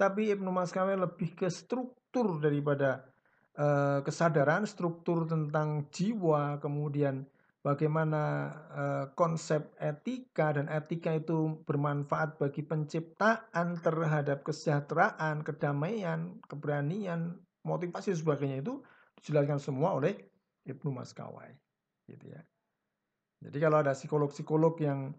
Tapi 0.00 0.32
Ibnu 0.32 0.48
Maskawi 0.48 0.96
lebih 0.96 1.36
ke 1.36 1.52
struktur 1.52 2.40
daripada 2.40 3.04
uh, 3.60 4.00
kesadaran, 4.00 4.64
struktur 4.64 5.28
tentang 5.28 5.92
jiwa, 5.92 6.56
kemudian 6.56 7.28
bagaimana 7.60 8.22
uh, 8.72 9.04
konsep 9.12 9.76
etika 9.76 10.56
dan 10.56 10.72
etika 10.72 11.12
itu 11.12 11.60
bermanfaat 11.68 12.40
bagi 12.40 12.64
penciptaan 12.64 13.76
terhadap 13.84 14.40
kesejahteraan, 14.48 15.44
kedamaian, 15.44 16.40
keberanian, 16.48 17.36
motivasi 17.68 18.16
sebagainya 18.16 18.64
itu 18.64 18.80
dijelaskan 19.20 19.60
semua 19.60 19.94
oleh 19.94 20.16
Ibnu 20.64 20.90
Maskawai 20.90 21.52
gitu 22.08 22.26
ya. 22.32 22.40
Jadi 23.40 23.56
kalau 23.56 23.80
ada 23.80 23.96
psikolog-psikolog 23.96 24.74
yang 24.80 25.12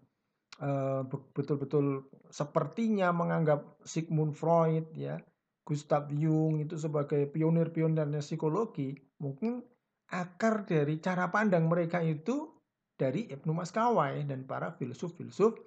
uh, 0.62 1.02
betul-betul 1.08 2.06
sepertinya 2.30 3.10
menganggap 3.10 3.82
Sigmund 3.82 4.34
Freud 4.38 4.94
ya, 4.94 5.18
Gustav 5.66 6.10
Jung 6.14 6.62
itu 6.62 6.78
sebagai 6.78 7.26
pionir-pionirnya 7.30 8.22
psikologi, 8.22 8.94
mungkin 9.18 9.62
akar 10.12 10.68
dari 10.68 11.00
cara 11.02 11.32
pandang 11.32 11.66
mereka 11.66 11.98
itu 12.04 12.52
dari 12.94 13.26
Ibnu 13.26 13.50
Maskawai 13.50 14.22
dan 14.28 14.46
para 14.46 14.70
filsuf-filsuf 14.76 15.58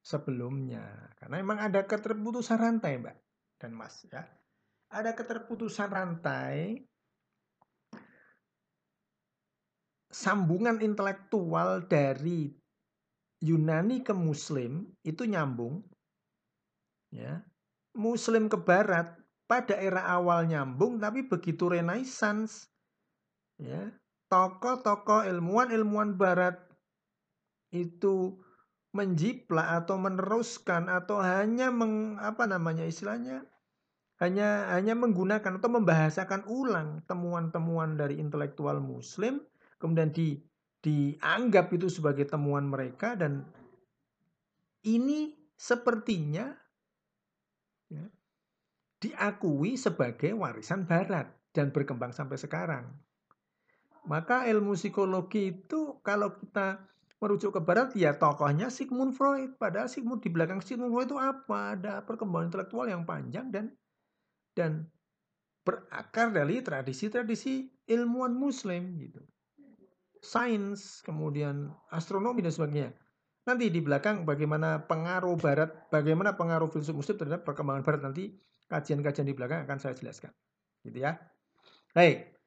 sebelumnya. 0.00 1.12
Karena 1.20 1.44
memang 1.44 1.58
ada 1.60 1.84
keterputusan 1.84 2.56
rantai, 2.56 3.02
Mbak 3.02 3.16
dan 3.60 3.72
Mas 3.76 4.02
ya. 4.08 4.24
Ada 4.92 5.12
keterputusan 5.16 5.88
rantai 5.88 6.80
sambungan 10.12 10.78
intelektual 10.84 11.88
dari 11.88 12.52
Yunani 13.42 14.04
ke 14.04 14.14
Muslim 14.14 14.86
itu 15.02 15.26
nyambung, 15.26 15.82
ya. 17.10 17.42
Muslim 17.92 18.48
ke 18.48 18.56
Barat 18.56 19.18
pada 19.50 19.76
era 19.76 20.06
awal 20.08 20.48
nyambung, 20.48 21.02
tapi 21.02 21.26
begitu 21.26 21.68
Renaissance, 21.68 22.70
ya, 23.58 23.90
tokoh-tokoh 24.30 25.26
ilmuwan-ilmuwan 25.28 26.16
Barat 26.16 26.56
itu 27.72 28.36
menjiplak 28.92 29.84
atau 29.84 29.96
meneruskan 29.96 30.92
atau 30.92 31.24
hanya 31.24 31.72
meng, 31.72 32.20
apa 32.20 32.44
namanya 32.44 32.84
istilahnya 32.84 33.48
hanya 34.20 34.70
hanya 34.70 34.94
menggunakan 34.94 35.58
atau 35.58 35.70
membahasakan 35.72 36.46
ulang 36.46 37.02
temuan-temuan 37.08 37.96
dari 37.96 38.20
intelektual 38.20 38.78
Muslim 38.78 39.40
kemudian 39.82 40.14
di 40.14 40.38
dianggap 40.82 41.70
itu 41.74 41.86
sebagai 41.86 42.26
temuan 42.26 42.66
mereka 42.66 43.14
dan 43.14 43.46
ini 44.82 45.34
sepertinya 45.54 46.50
ya, 47.86 48.06
diakui 48.98 49.78
sebagai 49.78 50.34
warisan 50.34 50.86
barat 50.86 51.30
dan 51.54 51.70
berkembang 51.70 52.10
sampai 52.10 52.34
sekarang. 52.34 52.90
Maka 54.10 54.50
ilmu 54.50 54.74
psikologi 54.74 55.54
itu 55.54 56.02
kalau 56.02 56.34
kita 56.34 56.82
merujuk 57.22 57.54
ke 57.54 57.60
barat 57.62 57.94
ya 57.94 58.18
tokohnya 58.18 58.66
Sigmund 58.66 59.14
Freud. 59.14 59.54
Padahal 59.54 59.86
Sigmund 59.86 60.26
di 60.26 60.34
belakang 60.34 60.58
Sigmund 60.58 60.90
Freud 60.90 61.06
itu 61.06 61.18
apa? 61.22 61.78
Ada 61.78 62.02
perkembangan 62.02 62.50
intelektual 62.50 62.90
yang 62.90 63.06
panjang 63.06 63.54
dan 63.54 63.70
dan 64.58 64.90
berakar 65.62 66.34
dari 66.34 66.58
tradisi-tradisi 66.58 67.70
ilmuwan 67.86 68.34
muslim 68.34 68.98
gitu 68.98 69.22
sains, 70.22 71.02
kemudian 71.02 71.74
astronomi 71.90 72.40
dan 72.40 72.54
sebagainya. 72.54 72.90
Nanti 73.42 73.74
di 73.74 73.82
belakang 73.82 74.22
bagaimana 74.22 74.86
pengaruh 74.86 75.34
barat, 75.34 75.90
bagaimana 75.90 76.38
pengaruh 76.38 76.70
filsuf 76.70 76.94
muslim 76.94 77.18
terhadap 77.18 77.42
perkembangan 77.42 77.82
barat 77.82 78.00
nanti 78.06 78.38
kajian-kajian 78.70 79.26
di 79.26 79.34
belakang 79.34 79.66
akan 79.66 79.78
saya 79.82 79.98
jelaskan. 79.98 80.30
Gitu 80.86 81.02
ya. 81.02 81.18
Baik. 81.90 82.38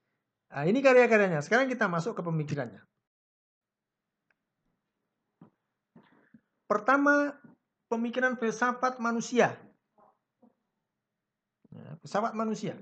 Nah, 0.55 0.63
ini 0.63 0.79
karya-karyanya. 0.79 1.43
Sekarang 1.43 1.67
kita 1.67 1.91
masuk 1.91 2.15
ke 2.15 2.23
pemikirannya. 2.23 2.79
Pertama, 6.65 7.35
pemikiran 7.91 8.39
filsafat 8.39 8.97
manusia. 9.03 9.53
Ya, 11.75 11.99
filsafat 11.99 12.31
manusia. 12.33 12.79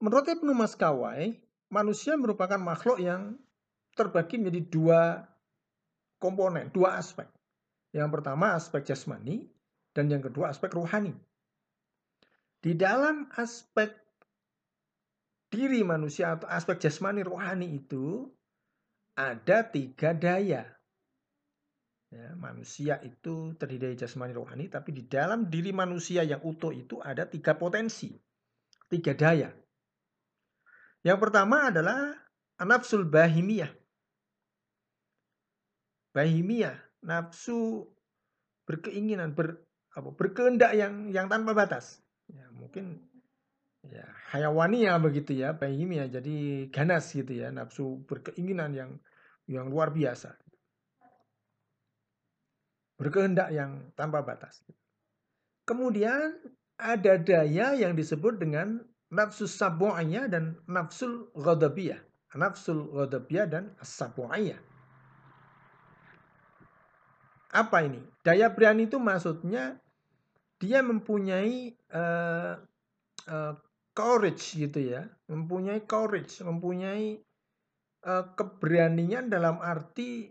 Menurut 0.00 0.24
Ibnu 0.24 0.56
Maskawai, 0.56 1.45
manusia 1.70 2.14
merupakan 2.14 2.58
makhluk 2.58 3.02
yang 3.02 3.38
terbagi 3.96 4.38
menjadi 4.38 4.62
dua 4.68 5.00
komponen, 6.20 6.70
dua 6.70 7.00
aspek. 7.00 7.26
Yang 7.96 8.20
pertama 8.20 8.52
aspek 8.54 8.84
jasmani 8.84 9.48
dan 9.96 10.12
yang 10.12 10.20
kedua 10.20 10.52
aspek 10.52 10.68
rohani. 10.76 11.16
Di 12.60 12.76
dalam 12.76 13.30
aspek 13.36 13.94
diri 15.48 15.80
manusia 15.86 16.36
atau 16.36 16.50
aspek 16.50 16.76
jasmani 16.82 17.24
rohani 17.24 17.78
itu 17.78 18.28
ada 19.16 19.64
tiga 19.64 20.12
daya. 20.12 20.68
Ya, 22.06 22.38
manusia 22.38 23.02
itu 23.02 23.56
terdiri 23.58 23.92
dari 23.92 23.96
jasmani 23.98 24.36
rohani, 24.36 24.70
tapi 24.70 24.94
di 24.94 25.04
dalam 25.08 25.50
diri 25.50 25.74
manusia 25.74 26.22
yang 26.22 26.38
utuh 26.44 26.70
itu 26.70 27.02
ada 27.02 27.26
tiga 27.26 27.58
potensi, 27.58 28.14
tiga 28.86 29.16
daya. 29.16 29.50
Yang 31.06 31.18
pertama 31.22 31.70
adalah 31.70 32.18
nafsul 32.66 33.06
bahimiyah. 33.06 33.70
Bahimiyah, 36.10 36.74
nafsu 37.06 37.86
berkeinginan, 38.66 39.30
ber, 39.38 39.62
apa, 39.94 40.10
berkehendak 40.10 40.74
yang 40.74 41.14
yang 41.14 41.30
tanpa 41.30 41.54
batas. 41.54 42.02
Ya, 42.26 42.50
mungkin 42.50 43.06
ya 43.86 44.02
ya 44.34 44.98
begitu 44.98 45.30
ya, 45.30 45.54
bahimiyah. 45.54 46.10
Jadi 46.10 46.66
ganas 46.74 47.14
gitu 47.14 47.30
ya, 47.30 47.54
nafsu 47.54 48.02
berkeinginan 48.10 48.74
yang 48.74 48.90
yang 49.46 49.70
luar 49.70 49.94
biasa. 49.94 50.34
Berkehendak 52.98 53.54
yang 53.54 53.94
tanpa 53.94 54.26
batas. 54.26 54.58
Kemudian 55.70 56.34
ada 56.74 57.14
daya 57.14 57.78
yang 57.78 57.94
disebut 57.94 58.42
dengan 58.42 58.82
nafsu 59.10 59.46
sabu'iyah 59.46 60.26
dan 60.30 60.58
nafsul 60.66 61.30
ghadabiyah. 61.34 62.00
Nafsul 62.36 62.90
ghadabiyah 62.92 63.46
dan 63.48 63.64
sabu'iyah. 63.80 64.58
Apa 67.54 67.86
ini? 67.86 68.02
Daya 68.20 68.52
berani 68.52 68.84
itu 68.90 69.00
maksudnya 69.00 69.80
dia 70.60 70.84
mempunyai 70.84 71.72
uh, 71.94 72.60
uh, 73.30 73.54
courage 73.96 74.56
gitu 74.56 74.92
ya, 74.92 75.08
mempunyai 75.32 75.80
courage, 75.88 76.44
mempunyai 76.44 77.16
uh, 78.04 78.24
keberanian 78.36 79.32
dalam 79.32 79.56
arti 79.64 80.28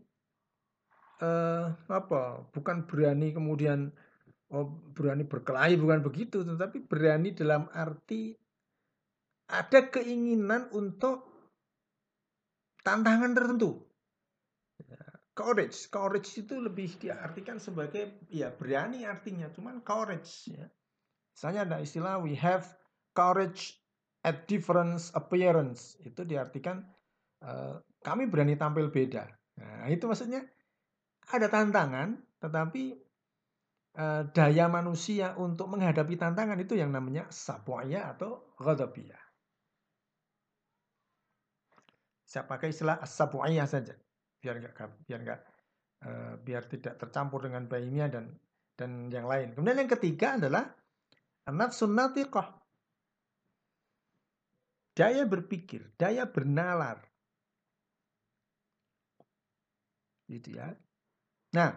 uh, 1.23 1.73
apa? 1.89 2.45
Bukan 2.53 2.85
berani 2.85 3.33
kemudian 3.33 3.89
oh, 4.53 4.69
berani 4.93 5.25
berkelahi 5.25 5.81
bukan 5.81 6.05
begitu, 6.05 6.45
tetapi 6.45 6.85
berani 6.85 7.33
dalam 7.33 7.65
arti 7.73 8.37
ada 9.49 9.79
keinginan 9.93 10.69
untuk 10.73 11.25
tantangan 12.81 13.33
tertentu. 13.33 13.81
Courage, 15.35 15.91
courage 15.91 16.31
itu 16.39 16.55
lebih 16.63 16.95
diartikan 16.95 17.59
sebagai 17.59 18.23
ya 18.31 18.55
berani 18.55 19.03
artinya, 19.03 19.51
cuman 19.51 19.83
courage 19.83 20.47
ya. 20.47 20.63
Misalnya 21.35 21.67
ada 21.67 21.77
istilah 21.83 22.23
we 22.23 22.39
have 22.39 22.63
courage 23.11 23.75
at 24.23 24.47
different 24.47 24.95
appearance. 25.11 25.99
Itu 25.99 26.23
diartikan 26.23 26.87
uh, 27.43 27.83
kami 27.99 28.31
berani 28.31 28.55
tampil 28.55 28.87
beda. 28.87 29.27
Nah, 29.59 29.91
itu 29.91 30.07
maksudnya 30.07 30.39
ada 31.27 31.51
tantangan, 31.51 32.15
tetapi 32.39 32.95
uh, 33.99 34.23
daya 34.31 34.71
manusia 34.71 35.35
untuk 35.35 35.67
menghadapi 35.67 36.15
tantangan 36.15 36.63
itu 36.63 36.79
yang 36.79 36.95
namanya 36.95 37.27
sabuaya 37.27 38.15
atau 38.15 38.55
ghadabiyah. 38.55 39.24
Saya 42.35 42.43
pakai 42.51 42.75
istilah 42.75 42.99
as-sabu'iyah 42.99 43.63
saja 43.63 43.95
biar 44.43 44.59
enggak 44.59 44.75
biar 45.07 45.19
enggak 45.23 45.41
uh, 46.03 46.35
biar 46.43 46.67
tidak 46.67 46.99
tercampur 46.99 47.47
dengan 47.47 47.63
bayinya 47.71 48.11
dan 48.11 48.35
dan 48.75 49.07
yang 49.07 49.23
lain. 49.23 49.55
Kemudian 49.55 49.87
yang 49.87 49.91
ketiga 49.95 50.35
adalah 50.35 50.67
nafsun 51.47 51.95
natiqah. 51.95 52.59
daya 54.95 55.27
berpikir, 55.27 55.91
daya 55.99 56.23
bernalar. 56.23 57.03
Gitu 60.27 60.55
ya. 60.55 60.71
Nah, 61.51 61.75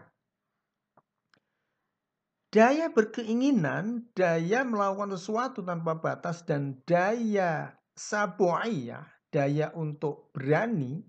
daya 2.54 2.94
berkeinginan, 2.94 4.06
daya 4.14 4.62
melakukan 4.62 5.18
sesuatu 5.18 5.66
tanpa 5.66 5.98
batas 5.98 6.46
dan 6.46 6.78
daya 6.86 7.74
sabu'iyah, 7.98 9.17
daya 9.28 9.72
untuk 9.76 10.32
berani 10.32 11.04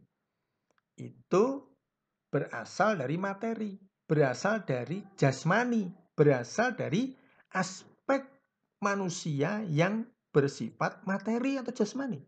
itu 0.99 1.45
berasal 2.29 2.99
dari 2.99 3.15
materi, 3.15 3.73
berasal 4.05 4.67
dari 4.67 5.01
jasmani, 5.15 5.87
berasal 6.13 6.75
dari 6.75 7.15
aspek 7.55 8.21
manusia 8.83 9.63
yang 9.65 10.05
bersifat 10.29 11.03
materi 11.09 11.57
atau 11.57 11.73
jasmani. 11.73 12.21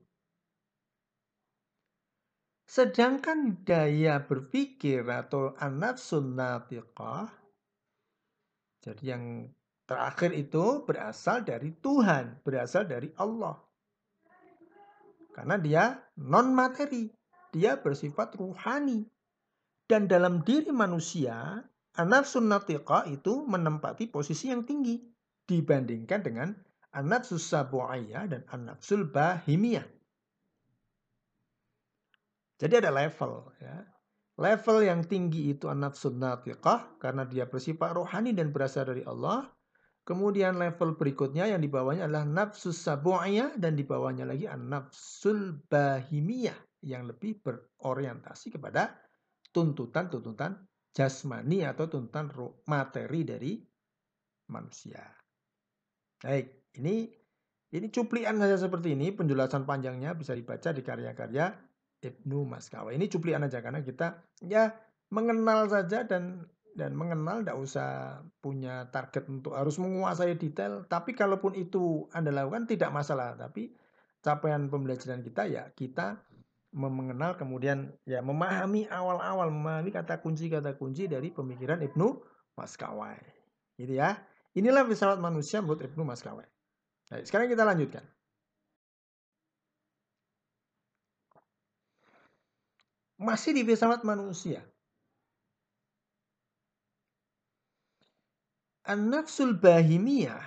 Sedangkan 2.66 3.68
daya 3.68 4.24
berpikir 4.24 5.04
atau 5.04 5.52
anafsun 5.60 6.40
natiqah, 6.40 7.28
jadi 8.82 9.04
yang 9.04 9.52
terakhir 9.86 10.32
itu 10.34 10.88
berasal 10.88 11.44
dari 11.44 11.76
Tuhan, 11.78 12.42
berasal 12.42 12.88
dari 12.88 13.12
Allah. 13.20 13.60
Karena 15.32 15.56
dia 15.56 15.84
non 16.20 16.52
materi, 16.52 17.08
dia 17.52 17.80
bersifat 17.80 18.36
ruhani. 18.36 19.08
Dan 19.88 20.08
dalam 20.08 20.44
diri 20.48 20.72
manusia, 20.72 21.60
anafsun 22.00 22.48
natiqah 22.48 23.08
itu 23.12 23.44
menempati 23.44 24.08
posisi 24.08 24.48
yang 24.52 24.64
tinggi 24.64 25.00
dibandingkan 25.48 26.22
dengan 26.24 26.50
anafsus 26.96 27.44
sabu'iyah 27.52 28.32
dan 28.32 28.42
anafsul 28.52 29.08
bahimiyah. 29.08 29.84
Jadi 32.62 32.74
ada 32.78 32.94
level 32.94 33.52
ya. 33.58 33.84
Level 34.40 34.78
yang 34.86 35.02
tinggi 35.06 35.54
itu 35.54 35.68
an-nafsun 35.68 36.18
natiqah 36.18 36.98
karena 36.98 37.28
dia 37.28 37.46
bersifat 37.46 37.94
rohani 37.94 38.32
dan 38.32 38.50
berasal 38.50 38.88
dari 38.88 39.04
Allah. 39.06 39.50
Kemudian 40.02 40.58
level 40.58 40.98
berikutnya 40.98 41.46
yang 41.46 41.62
di 41.62 41.70
bawahnya 41.70 42.10
adalah 42.10 42.26
nafsus 42.26 42.82
sabu'iyah 42.82 43.54
dan 43.62 43.78
di 43.78 43.86
bawahnya 43.86 44.26
lagi 44.26 44.50
an-nafsul 44.50 45.62
bahimiyah 45.70 46.58
yang 46.82 47.06
lebih 47.06 47.38
berorientasi 47.46 48.58
kepada 48.58 48.98
tuntutan-tuntutan 49.54 50.58
jasmani 50.90 51.62
atau 51.62 51.86
tuntutan 51.86 52.34
materi 52.66 53.22
dari 53.22 53.54
manusia. 54.50 55.06
Baik, 56.18 56.74
ini 56.82 57.06
ini 57.72 57.88
cuplian 57.88 58.36
saja 58.36 58.58
seperti 58.58 58.98
ini, 58.98 59.16
penjelasan 59.16 59.64
panjangnya 59.64 60.12
bisa 60.18 60.36
dibaca 60.36 60.76
di 60.76 60.84
karya-karya 60.84 61.46
Ibnu 62.02 62.44
Maskawa. 62.44 62.92
Ini 62.92 63.06
cuplian 63.08 63.48
aja 63.48 63.64
karena 63.64 63.80
kita 63.80 64.18
ya 64.44 64.74
mengenal 65.14 65.72
saja 65.72 66.04
dan 66.04 66.44
dan 66.78 66.96
mengenal 66.96 67.44
tidak 67.44 67.58
usah 67.60 67.90
punya 68.40 68.88
target 68.90 69.28
untuk 69.28 69.56
harus 69.56 69.76
menguasai 69.78 70.36
detail. 70.40 70.88
Tapi 70.88 71.16
kalaupun 71.16 71.56
itu 71.56 72.08
Anda 72.16 72.32
lakukan 72.32 72.68
tidak 72.68 72.90
masalah. 72.96 73.36
Tapi 73.36 73.72
capaian 74.22 74.70
pembelajaran 74.70 75.26
kita 75.26 75.50
ya 75.50 75.68
kita 75.74 76.22
mengenal 76.72 77.36
kemudian 77.36 77.92
ya 78.08 78.24
memahami 78.24 78.88
awal-awal 78.88 79.52
memahami 79.52 79.92
kata 79.92 80.24
kunci-kata 80.24 80.80
kunci 80.80 81.12
dari 81.12 81.34
pemikiran 81.36 81.84
Ibnu 81.84 82.08
Maskawai. 82.56 83.20
Gitu 83.76 84.00
ya. 84.00 84.16
Inilah 84.56 84.84
pesawat 84.84 85.20
manusia 85.20 85.64
menurut 85.64 85.84
Ibnu 85.84 86.04
Maskawai. 86.04 86.48
Nah, 87.12 87.20
sekarang 87.24 87.52
kita 87.52 87.64
lanjutkan. 87.64 88.04
masih 93.22 93.54
di 93.54 93.62
pesawat 93.62 94.02
manusia. 94.02 94.66
An-nafsul 98.92 99.56
bahimiyah. 99.56 100.44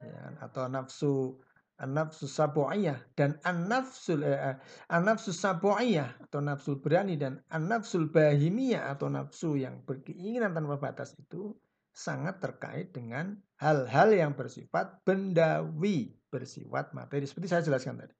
Ya, 0.00 0.24
atau 0.40 0.64
nafsu 0.72 1.36
an-nafsu 1.76 2.24
sabu'iyah 2.24 2.96
dan 3.12 3.36
an-nafsul 3.44 4.24
eh, 4.24 4.32
eh 4.32 4.56
an-nafsu 4.88 5.36
sabu'iyah 5.36 6.16
atau 6.28 6.40
nafsu 6.40 6.80
berani 6.80 7.20
dan 7.20 7.44
an-nafsul 7.52 8.08
bahimiyah 8.08 8.88
atau 8.94 9.12
nafsu 9.12 9.60
yang 9.60 9.84
berkeinginan 9.84 10.56
tanpa 10.56 10.80
batas 10.80 11.12
itu 11.20 11.52
sangat 11.94 12.40
terkait 12.40 12.90
dengan 12.90 13.38
hal-hal 13.60 14.10
yang 14.16 14.32
bersifat 14.34 15.04
bendawi, 15.06 16.16
bersifat 16.32 16.90
materi. 16.96 17.28
Seperti 17.28 17.46
saya 17.52 17.62
jelaskan 17.62 18.00
tadi. 18.00 18.14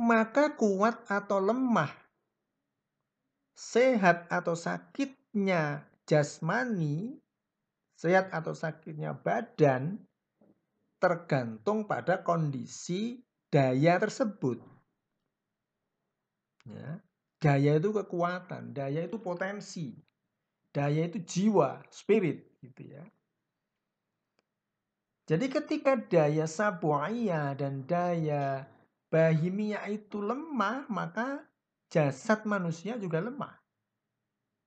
Maka 0.00 0.56
kuat 0.56 1.04
atau 1.08 1.42
lemah, 1.42 1.92
sehat 3.52 4.24
atau 4.32 4.56
sakitnya 4.56 5.89
jasmani, 6.10 7.14
sehat 7.94 8.34
atau 8.34 8.50
sakitnya 8.50 9.14
badan, 9.14 10.02
tergantung 10.98 11.86
pada 11.86 12.26
kondisi 12.26 13.22
daya 13.46 14.02
tersebut. 14.02 14.58
Ya. 16.66 16.98
Daya 17.40 17.78
itu 17.78 17.94
kekuatan, 17.94 18.76
daya 18.76 19.06
itu 19.06 19.16
potensi, 19.16 19.96
daya 20.74 21.08
itu 21.08 21.24
jiwa, 21.24 21.80
spirit, 21.88 22.58
gitu 22.60 22.84
ya. 22.84 23.00
Jadi 25.24 25.46
ketika 25.48 25.96
daya 25.96 26.44
sabuaya 26.44 27.56
dan 27.56 27.86
daya 27.88 28.68
bahimia 29.08 29.88
itu 29.88 30.20
lemah, 30.20 30.84
maka 30.92 31.48
jasad 31.88 32.44
manusia 32.44 33.00
juga 33.00 33.24
lemah. 33.24 33.56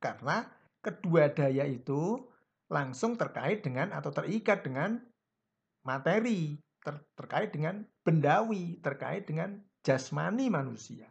Karena 0.01 0.62
kedua 0.83 1.31
daya 1.31 1.63
itu 1.63 2.19
langsung 2.67 3.15
terkait 3.15 3.63
dengan 3.63 3.95
atau 3.95 4.11
terikat 4.11 4.67
dengan 4.67 4.99
materi, 5.87 6.59
ter 6.83 6.99
terkait 7.15 7.55
dengan 7.55 7.87
bendawi, 8.03 8.83
terkait 8.83 9.23
dengan 9.23 9.63
jasmani 9.83 10.51
manusia. 10.51 11.07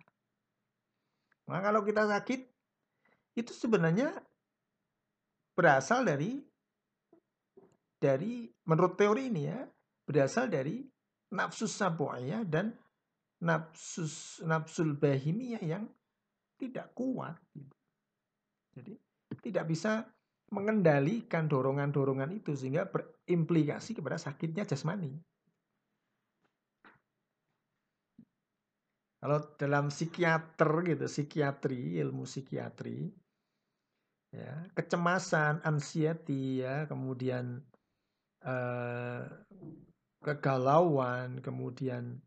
Nah, 1.48 1.60
kalau 1.60 1.84
kita 1.84 2.04
sakit, 2.08 2.40
itu 3.36 3.52
sebenarnya 3.52 4.12
berasal 5.56 6.04
dari 6.04 6.40
dari 7.96 8.48
menurut 8.68 8.98
teori 8.98 9.32
ini 9.32 9.42
ya, 9.48 9.60
berasal 10.04 10.48
dari 10.52 10.84
nafsu 11.32 11.64
sabu'iyah 11.64 12.44
dan 12.44 12.76
nafsus 13.42 14.42
nafsul 14.44 14.94
bahimiyah 14.94 15.62
yang 15.62 15.84
tidak 16.60 16.94
kuat. 16.94 17.38
Gitu. 17.54 17.76
Jadi 18.78 18.92
tidak 19.42 19.66
bisa 19.66 20.06
mengendalikan 20.52 21.48
dorongan-dorongan 21.50 22.30
itu 22.32 22.54
sehingga 22.54 22.86
berimplikasi 22.86 23.98
kepada 23.98 24.20
sakitnya 24.20 24.68
jasmani. 24.68 25.16
Kalau 29.22 29.38
dalam 29.54 29.86
psikiater 29.88 30.70
gitu, 30.82 31.06
psikiatri, 31.06 31.94
ilmu 32.02 32.26
psikiatri, 32.26 33.06
ya, 34.34 34.66
kecemasan, 34.74 35.62
anxiety, 35.62 36.66
ya, 36.66 36.90
kemudian 36.90 37.62
eh, 38.42 39.22
kegalauan, 40.26 41.38
kemudian 41.38 42.18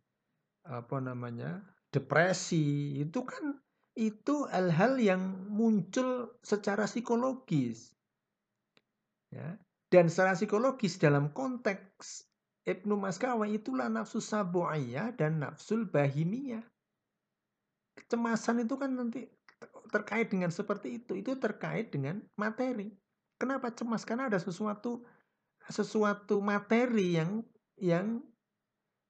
apa 0.65 0.97
namanya 0.97 1.61
depresi 1.91 2.95
itu 2.97 3.21
kan 3.27 3.59
itu 3.95 4.43
hal-hal 4.51 4.99
yang 4.99 5.47
muncul 5.47 6.35
secara 6.43 6.83
psikologis. 6.83 7.95
Ya. 9.31 9.55
Dan 9.87 10.11
secara 10.11 10.35
psikologis 10.35 10.99
dalam 10.99 11.31
konteks 11.31 12.27
Ibnu 12.67 12.99
Maskawai 12.99 13.55
itulah 13.55 13.87
nafsu 13.87 14.19
sabu'iyah 14.19 15.15
dan 15.15 15.39
nafsul 15.39 15.87
bahimiyah. 15.87 16.65
Kecemasan 17.95 18.67
itu 18.67 18.75
kan 18.75 18.91
nanti 18.91 19.31
terkait 19.93 20.27
dengan 20.27 20.51
seperti 20.51 20.99
itu. 20.99 21.15
Itu 21.15 21.39
terkait 21.39 21.95
dengan 21.95 22.19
materi. 22.35 22.91
Kenapa 23.39 23.71
cemas? 23.71 24.03
Karena 24.03 24.27
ada 24.27 24.41
sesuatu 24.41 25.05
sesuatu 25.71 26.43
materi 26.43 27.15
yang 27.15 27.45
yang 27.79 28.19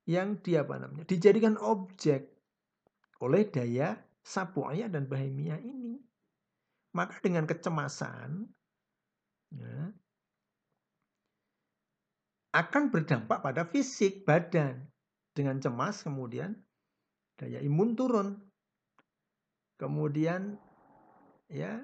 yang 0.06 0.38
dia 0.44 0.62
apa 0.62 0.78
namanya? 0.78 1.08
Dijadikan 1.10 1.58
objek 1.58 2.30
oleh 3.24 3.48
daya 3.50 3.98
sabuaya 4.26 4.90
dan 4.90 5.06
bahimia 5.06 5.62
ini. 5.62 6.02
Maka 6.98 7.22
dengan 7.22 7.46
kecemasan 7.46 8.50
ya, 9.54 9.94
akan 12.58 12.84
berdampak 12.90 13.46
pada 13.46 13.70
fisik 13.70 14.26
badan. 14.26 14.90
Dengan 15.36 15.60
cemas 15.60 16.00
kemudian 16.02 16.56
daya 17.38 17.60
imun 17.60 17.94
turun. 17.94 18.40
Kemudian 19.76 20.56
ya 21.52 21.84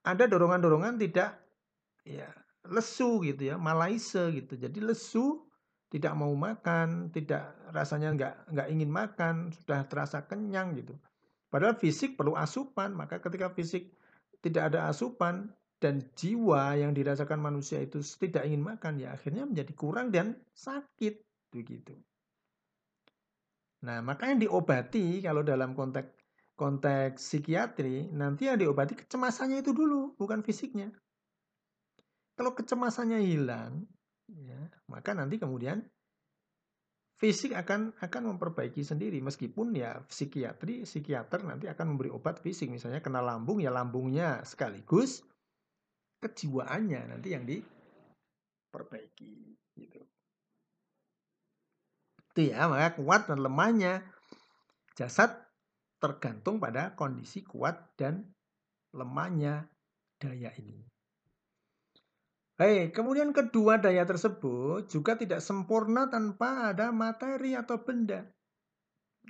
ada 0.00 0.24
dorongan-dorongan 0.24 0.96
tidak 0.96 1.36
ya 2.08 2.32
lesu 2.66 3.20
gitu 3.22 3.52
ya, 3.52 3.60
malaise 3.60 4.32
gitu. 4.32 4.56
Jadi 4.56 4.80
lesu 4.80 5.45
tidak 5.96 6.12
mau 6.12 6.28
makan, 6.36 7.08
tidak 7.08 7.56
rasanya 7.72 8.12
nggak 8.12 8.34
nggak 8.52 8.68
ingin 8.68 8.90
makan, 8.92 9.34
sudah 9.56 9.88
terasa 9.88 10.28
kenyang 10.28 10.76
gitu. 10.76 10.92
Padahal 11.48 11.80
fisik 11.80 12.20
perlu 12.20 12.36
asupan, 12.36 12.92
maka 12.92 13.16
ketika 13.16 13.48
fisik 13.56 13.88
tidak 14.44 14.68
ada 14.68 14.92
asupan 14.92 15.48
dan 15.80 16.04
jiwa 16.12 16.76
yang 16.76 16.92
dirasakan 16.92 17.40
manusia 17.40 17.80
itu 17.80 18.04
tidak 18.20 18.44
ingin 18.44 18.60
makan, 18.60 19.00
ya 19.00 19.16
akhirnya 19.16 19.48
menjadi 19.48 19.72
kurang 19.72 20.12
dan 20.12 20.36
sakit 20.52 21.24
begitu. 21.48 21.96
Nah, 23.80 24.04
maka 24.04 24.28
yang 24.28 24.44
diobati 24.44 25.24
kalau 25.24 25.40
dalam 25.40 25.72
konteks 25.72 26.12
konteks 26.56 27.20
psikiatri, 27.20 28.12
nanti 28.12 28.52
yang 28.52 28.60
diobati 28.60 28.96
kecemasannya 28.96 29.64
itu 29.64 29.72
dulu, 29.72 30.16
bukan 30.16 30.40
fisiknya. 30.40 30.92
Kalau 32.36 32.52
kecemasannya 32.52 33.20
hilang, 33.24 33.84
ya, 34.30 34.60
maka 34.90 35.14
nanti 35.14 35.38
kemudian 35.38 35.82
fisik 37.16 37.56
akan 37.56 37.96
akan 37.98 38.22
memperbaiki 38.36 38.84
sendiri. 38.84 39.22
Meskipun 39.24 39.72
ya 39.72 40.02
psikiatri 40.06 40.84
psikiater 40.84 41.42
nanti 41.46 41.66
akan 41.70 41.96
memberi 41.96 42.12
obat 42.12 42.42
fisik. 42.42 42.68
Misalnya 42.68 43.00
kena 43.00 43.24
lambung 43.24 43.62
ya 43.62 43.72
lambungnya 43.72 44.44
sekaligus 44.44 45.24
kejiwaannya 46.20 47.16
nanti 47.16 47.28
yang 47.32 47.44
diperbaiki 47.48 49.34
gitu. 49.78 50.00
Itu 52.32 52.40
ya 52.52 52.68
maka 52.68 52.96
kuat 53.00 53.28
dan 53.32 53.40
lemahnya 53.40 54.04
jasad 54.96 55.32
tergantung 55.96 56.60
pada 56.60 56.92
kondisi 56.92 57.40
kuat 57.40 57.96
dan 57.96 58.28
lemahnya 58.92 59.68
daya 60.20 60.52
ini 60.56 60.95
Baik, 62.56 62.96
kemudian 62.96 63.36
kedua 63.36 63.76
daya 63.76 64.08
tersebut 64.08 64.88
juga 64.88 65.12
tidak 65.20 65.44
sempurna 65.44 66.08
tanpa 66.08 66.72
ada 66.72 66.88
materi 66.88 67.52
atau 67.52 67.84
benda. 67.84 68.24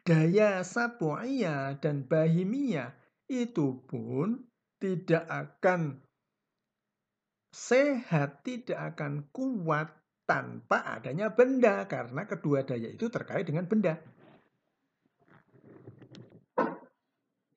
Daya 0.06 0.62
sapu'iyah 0.62 1.82
dan 1.82 2.06
bahimiyah 2.06 2.94
itu 3.26 3.82
pun 3.90 4.46
tidak 4.78 5.26
akan 5.26 6.06
sehat, 7.50 8.46
tidak 8.46 8.94
akan 8.94 9.26
kuat 9.34 9.90
tanpa 10.22 10.86
adanya 10.86 11.34
benda 11.34 11.82
karena 11.90 12.30
kedua 12.30 12.62
daya 12.62 12.94
itu 12.94 13.10
terkait 13.10 13.42
dengan 13.42 13.66
benda. 13.66 13.98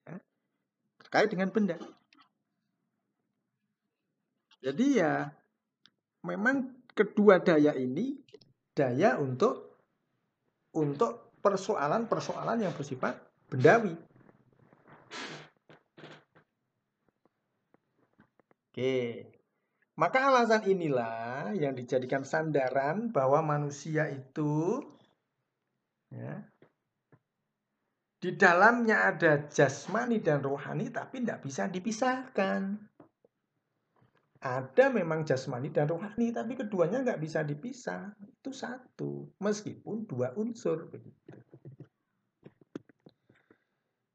Ya, 0.02 0.18
terkait 0.98 1.30
dengan 1.30 1.54
benda. 1.54 1.78
Jadi 4.58 4.98
ya 4.98 5.39
memang 6.24 6.74
kedua 6.92 7.40
daya 7.40 7.72
ini 7.76 8.18
daya 8.76 9.16
untuk 9.20 9.78
untuk 10.76 11.34
persoalan-persoalan 11.40 12.62
yang 12.62 12.74
bersifat 12.76 13.16
bendawi. 13.50 13.96
Oke. 18.70 19.26
Maka 20.00 20.32
alasan 20.32 20.64
inilah 20.64 21.52
yang 21.52 21.76
dijadikan 21.76 22.24
sandaran 22.24 23.12
bahwa 23.12 23.44
manusia 23.44 24.08
itu 24.08 24.80
ya, 26.08 26.40
di 28.20 28.32
dalamnya 28.32 29.12
ada 29.12 29.44
jasmani 29.52 30.24
dan 30.24 30.40
rohani 30.40 30.88
tapi 30.88 31.20
tidak 31.20 31.44
bisa 31.44 31.68
dipisahkan. 31.68 32.89
Ada 34.40 34.88
memang 34.88 35.28
jasmani 35.28 35.68
dan 35.68 35.92
rohani, 35.92 36.32
tapi 36.32 36.56
keduanya 36.56 37.04
nggak 37.04 37.20
bisa 37.20 37.44
dipisah. 37.44 38.16
Itu 38.24 38.56
satu, 38.56 39.36
meskipun 39.36 40.08
dua 40.08 40.32
unsur. 40.32 40.88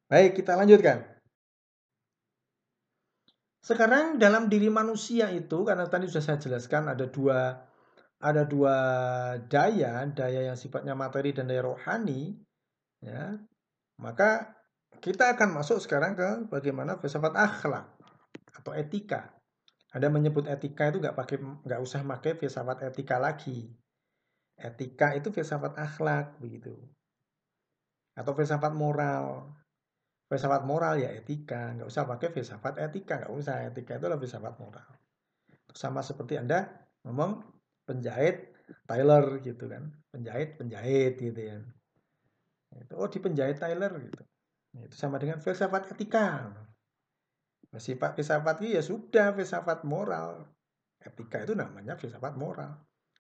Baik, 0.10 0.42
kita 0.42 0.58
lanjutkan. 0.58 1.06
Sekarang 3.62 4.18
dalam 4.18 4.50
diri 4.50 4.66
manusia 4.70 5.30
itu, 5.30 5.62
karena 5.62 5.86
tadi 5.86 6.10
sudah 6.10 6.26
saya 6.26 6.42
jelaskan 6.42 6.90
ada 6.90 7.06
dua 7.06 7.62
ada 8.18 8.42
dua 8.50 8.78
daya, 9.46 10.10
daya 10.10 10.50
yang 10.50 10.58
sifatnya 10.58 10.98
materi 10.98 11.38
dan 11.38 11.46
daya 11.46 11.70
rohani, 11.70 12.34
ya. 12.98 13.38
Maka 14.02 14.58
kita 15.06 15.38
akan 15.38 15.54
masuk 15.54 15.78
sekarang 15.78 16.18
ke 16.18 16.50
bagaimana 16.50 16.98
filsafat 16.98 17.38
akhlak 17.38 17.86
atau 18.58 18.74
etika. 18.74 19.35
Anda 19.96 20.12
menyebut 20.12 20.44
etika 20.52 20.92
itu 20.92 21.00
nggak 21.00 21.16
pakai 21.16 21.40
nggak 21.40 21.80
usah 21.80 22.04
pakai 22.04 22.36
filsafat 22.36 22.84
etika 22.84 23.16
lagi. 23.16 23.72
Etika 24.60 25.16
itu 25.16 25.32
filsafat 25.32 25.80
akhlak 25.80 26.36
begitu. 26.44 26.76
Atau 28.12 28.36
filsafat 28.36 28.76
moral. 28.76 29.48
Filsafat 30.28 30.68
moral 30.68 31.00
ya 31.00 31.16
etika, 31.16 31.80
nggak 31.80 31.88
usah 31.88 32.04
pakai 32.04 32.28
filsafat 32.36 32.76
etika, 32.84 33.24
nggak 33.24 33.34
usah. 33.40 33.72
Etika 33.72 33.96
itu 33.96 34.04
adalah 34.12 34.20
filsafat 34.20 34.60
moral. 34.60 34.90
Sama 35.72 36.04
seperti 36.04 36.44
Anda 36.44 36.68
ngomong 37.08 37.40
penjahit 37.88 38.52
Tyler 38.84 39.40
gitu 39.48 39.72
kan. 39.72 39.96
Penjahit, 40.12 40.60
penjahit 40.60 41.16
gitu 41.24 41.40
ya. 41.40 41.64
Oh 43.00 43.08
di 43.08 43.24
penjahit 43.24 43.64
Tyler 43.64 43.96
gitu. 44.04 44.24
Itu 44.76 44.96
sama 45.00 45.24
dengan 45.24 45.40
filsafat 45.40 45.96
etika. 45.96 46.52
Sifat 47.78 48.16
filsafat 48.16 48.64
ya 48.64 48.82
sudah 48.82 49.36
filsafat 49.36 49.84
moral. 49.84 50.48
Etika 51.02 51.44
itu 51.44 51.54
namanya 51.54 52.00
filsafat 52.00 52.34
moral. 52.40 52.80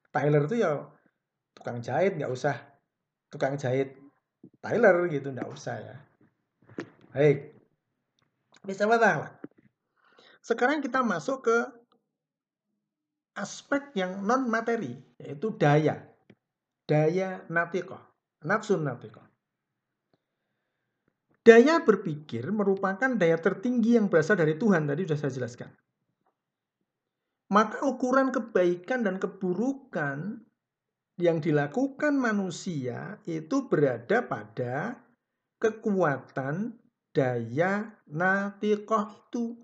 Tyler 0.09 0.47
itu 0.47 0.63
ya 0.63 0.87
tukang 1.55 1.83
jahit 1.83 2.15
nggak 2.15 2.31
usah 2.31 2.55
tukang 3.27 3.59
jahit 3.59 3.99
Tyler 4.63 5.11
gitu 5.11 5.31
nggak 5.31 5.49
usah 5.49 5.75
ya. 5.81 5.95
Baik. 7.11 7.55
Filsafat 8.65 9.01
akhlak. 9.01 9.33
Sekarang 10.45 10.79
kita 10.79 11.01
masuk 11.01 11.45
ke 11.49 11.57
aspek 13.35 13.91
yang 13.99 14.23
non 14.23 14.47
materi 14.47 14.95
yaitu 15.19 15.51
daya. 15.57 16.05
Daya 16.85 17.43
natikoh, 17.49 17.99
nafsu 18.45 18.77
natikoh. 18.77 19.25
Daya 21.45 21.85
berpikir 21.85 22.49
merupakan 22.49 23.05
daya 23.05 23.37
tertinggi 23.37 24.01
yang 24.01 24.09
berasal 24.09 24.33
dari 24.33 24.57
Tuhan, 24.57 24.89
tadi 24.89 25.05
sudah 25.05 25.19
saya 25.21 25.33
jelaskan. 25.37 25.69
Maka 27.53 27.85
ukuran 27.85 28.33
kebaikan 28.33 29.05
dan 29.05 29.21
keburukan 29.21 30.41
yang 31.21 31.37
dilakukan 31.37 32.17
manusia 32.17 33.21
itu 33.29 33.69
berada 33.69 34.25
pada 34.25 34.97
kekuatan 35.61 36.81
daya 37.13 37.93
natikoh 38.09 39.05
itu. 39.13 39.61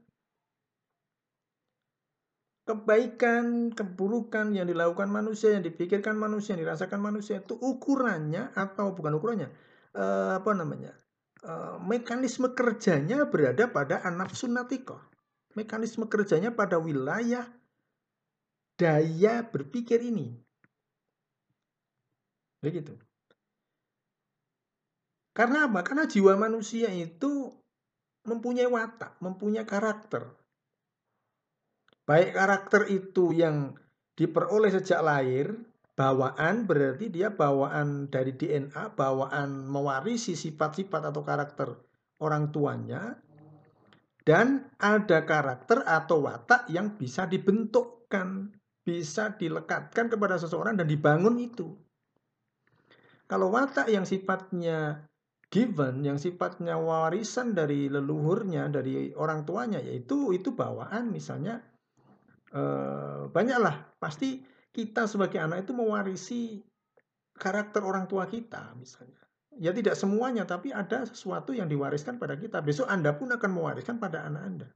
Kebaikan, 2.61 3.73
keburukan 3.73 4.53
yang 4.53 4.69
dilakukan 4.69 5.09
manusia, 5.09 5.57
yang 5.57 5.65
dipikirkan 5.65 6.13
manusia, 6.13 6.53
yang 6.53 6.69
dirasakan 6.69 7.01
manusia 7.01 7.41
itu 7.41 7.57
ukurannya 7.57 8.53
atau 8.53 8.93
bukan 8.93 9.17
ukurannya, 9.17 9.49
eh, 9.97 10.31
apa 10.37 10.53
namanya? 10.53 11.00
Eh, 11.41 11.75
mekanisme 11.81 12.53
kerjanya 12.53 13.25
berada 13.25 13.65
pada 13.65 14.05
anak 14.05 14.37
sunatiko. 14.37 15.01
Mekanisme 15.57 16.05
kerjanya 16.05 16.53
pada 16.53 16.77
wilayah 16.77 17.49
daya 18.77 19.41
berpikir 19.49 20.05
ini. 20.05 20.37
Begitu. 22.61 22.93
Karena 25.33 25.65
apa? 25.65 25.81
Karena 25.81 26.05
jiwa 26.05 26.37
manusia 26.37 26.93
itu 26.93 27.49
mempunyai 28.29 28.69
watak, 28.69 29.17
mempunyai 29.17 29.65
karakter. 29.65 30.29
Baik 32.05 32.37
karakter 32.37 32.85
itu 32.85 33.33
yang 33.33 33.73
diperoleh 34.13 34.69
sejak 34.69 35.01
lahir 35.01 35.57
Bawaan 35.91 36.63
berarti 36.63 37.11
dia 37.11 37.35
bawaan 37.35 38.07
dari 38.07 38.31
DNA, 38.31 38.95
bawaan 38.95 39.67
mewarisi 39.67 40.39
sifat-sifat 40.39 41.11
atau 41.11 41.21
karakter 41.21 41.75
orang 42.23 42.49
tuanya. 42.55 43.19
Dan 44.21 44.71
ada 44.77 45.25
karakter 45.25 45.81
atau 45.83 46.23
watak 46.23 46.69
yang 46.69 46.95
bisa 46.95 47.25
dibentukkan, 47.25 48.53
bisa 48.85 49.33
dilekatkan 49.35 50.07
kepada 50.13 50.37
seseorang 50.37 50.77
dan 50.77 50.87
dibangun 50.87 51.41
itu. 51.41 51.73
Kalau 53.25 53.49
watak 53.49 53.89
yang 53.89 54.05
sifatnya 54.05 55.09
given, 55.51 56.07
yang 56.07 56.15
sifatnya 56.15 56.79
warisan 56.79 57.51
dari 57.51 57.91
leluhurnya, 57.91 58.71
dari 58.71 59.11
orang 59.17 59.43
tuanya, 59.43 59.83
yaitu 59.83 60.31
itu 60.31 60.55
bawaan 60.55 61.11
misalnya 61.11 61.59
eh, 62.55 63.27
banyaklah 63.27 63.99
pasti 63.99 64.50
kita 64.71 65.07
sebagai 65.07 65.39
anak 65.39 65.67
itu 65.67 65.73
mewarisi 65.75 66.41
karakter 67.35 67.83
orang 67.83 68.07
tua 68.07 68.27
kita 68.27 68.75
misalnya. 68.79 69.19
Ya 69.59 69.75
tidak 69.75 69.99
semuanya, 69.99 70.47
tapi 70.47 70.71
ada 70.71 71.03
sesuatu 71.03 71.51
yang 71.51 71.67
diwariskan 71.67 72.15
pada 72.15 72.39
kita. 72.39 72.63
Besok 72.63 72.87
Anda 72.87 73.11
pun 73.11 73.35
akan 73.35 73.51
mewariskan 73.51 73.99
pada 73.99 74.23
anak 74.23 74.43
Anda. 74.47 74.69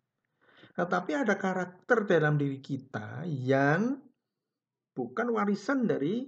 Tetapi 0.76 1.12
ada 1.16 1.40
karakter 1.40 2.04
dalam 2.04 2.36
diri 2.36 2.60
kita 2.60 3.24
yang 3.24 3.96
bukan 4.92 5.32
warisan 5.32 5.88
dari 5.88 6.28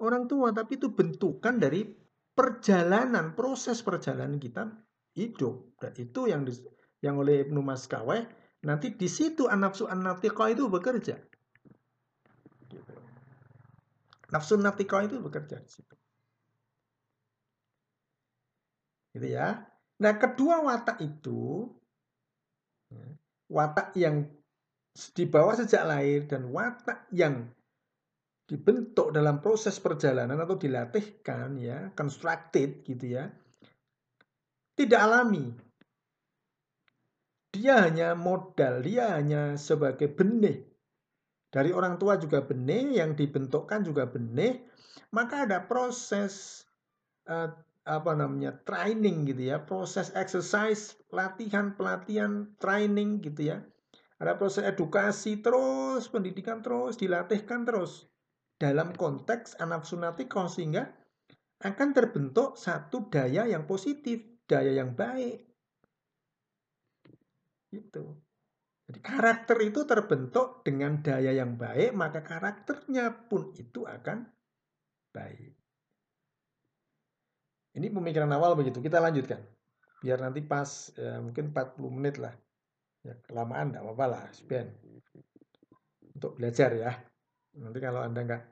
orang 0.00 0.24
tua, 0.24 0.56
tapi 0.56 0.80
itu 0.80 0.88
bentukan 0.88 1.60
dari 1.60 1.84
perjalanan, 2.32 3.36
proses 3.36 3.84
perjalanan 3.84 4.40
kita 4.40 4.72
hidup. 5.12 5.76
Dan 5.76 5.92
itu 6.00 6.32
yang 6.32 6.48
di, 6.48 6.56
yang 7.04 7.20
oleh 7.20 7.44
Ibnu 7.44 7.60
Maskaweh 7.60 8.24
nanti 8.64 8.96
di 8.96 9.08
situ 9.10 9.44
nafsu 9.52 9.84
an 9.84 10.00
itu 10.24 10.64
bekerja. 10.72 11.20
Gitu. 12.72 12.94
Nafsu 14.32 14.56
natiqah 14.56 15.04
itu 15.04 15.20
bekerja 15.20 15.60
di 15.60 15.68
situ. 15.68 15.94
Gitu 19.12 19.28
ya. 19.28 19.60
Nah, 20.00 20.12
kedua 20.16 20.64
watak 20.64 21.04
itu 21.04 21.68
ya, 22.88 23.06
watak 23.52 23.92
yang 23.94 24.24
dibawa 25.12 25.52
sejak 25.52 25.84
lahir 25.84 26.24
dan 26.24 26.48
watak 26.48 27.12
yang 27.12 27.52
dibentuk 28.48 29.12
dalam 29.12 29.44
proses 29.44 29.76
perjalanan 29.76 30.40
atau 30.40 30.56
dilatihkan 30.56 31.60
ya, 31.60 31.92
constructed 31.92 32.80
gitu 32.88 33.20
ya. 33.20 33.28
Tidak 34.72 35.00
alami. 35.00 35.52
Dia 37.52 37.84
hanya 37.84 38.16
modal, 38.16 38.80
dia 38.80 39.12
hanya 39.12 39.60
sebagai 39.60 40.08
benih. 40.08 40.71
Dari 41.52 41.68
orang 41.68 42.00
tua 42.00 42.16
juga 42.16 42.40
benih, 42.40 42.96
yang 42.96 43.12
dibentukkan 43.12 43.84
juga 43.84 44.08
benih, 44.08 44.64
maka 45.12 45.44
ada 45.44 45.68
proses 45.68 46.64
uh, 47.28 47.52
apa 47.84 48.12
namanya 48.16 48.56
training 48.64 49.28
gitu 49.28 49.52
ya, 49.52 49.60
proses 49.60 50.08
exercise, 50.16 50.96
latihan, 51.12 51.76
pelatihan, 51.76 52.48
training 52.56 53.20
gitu 53.20 53.52
ya. 53.52 53.60
Ada 54.16 54.40
proses 54.40 54.64
edukasi 54.64 55.44
terus, 55.44 56.08
pendidikan 56.08 56.64
terus, 56.64 56.96
dilatihkan 56.96 57.68
terus 57.68 58.08
dalam 58.56 58.94
konteks 58.94 59.58
anak 59.58 59.82
sunatikoh 59.82 60.46
sehingga 60.46 60.88
akan 61.66 61.90
terbentuk 61.90 62.54
satu 62.54 63.10
daya 63.10 63.44
yang 63.50 63.66
positif, 63.66 64.22
daya 64.46 64.78
yang 64.78 64.94
baik. 64.94 65.42
Itu. 67.74 68.22
Jadi 68.92 69.08
karakter 69.08 69.56
itu 69.64 69.88
terbentuk 69.88 70.60
dengan 70.60 71.00
daya 71.00 71.32
yang 71.32 71.56
baik, 71.56 71.96
maka 71.96 72.20
karakternya 72.20 73.24
pun 73.24 73.56
itu 73.56 73.88
akan 73.88 74.28
baik. 75.16 75.56
Ini 77.72 77.88
pemikiran 77.88 78.28
awal 78.36 78.52
begitu. 78.52 78.84
Kita 78.84 79.00
lanjutkan. 79.00 79.40
Biar 80.04 80.20
nanti 80.20 80.44
pas 80.44 80.92
ya, 80.92 81.24
mungkin 81.24 81.56
40 81.56 81.88
menit 81.88 82.20
lah. 82.20 82.36
Ya, 83.00 83.16
kelamaan 83.24 83.72
enggak 83.72 83.80
apa-apa 83.80 84.06
lah, 84.12 84.24
Sben. 84.36 84.76
Untuk 86.12 86.36
belajar 86.36 86.76
ya. 86.76 86.92
Nanti 87.56 87.80
kalau 87.80 88.04
Anda 88.04 88.28
nggak 88.28 88.42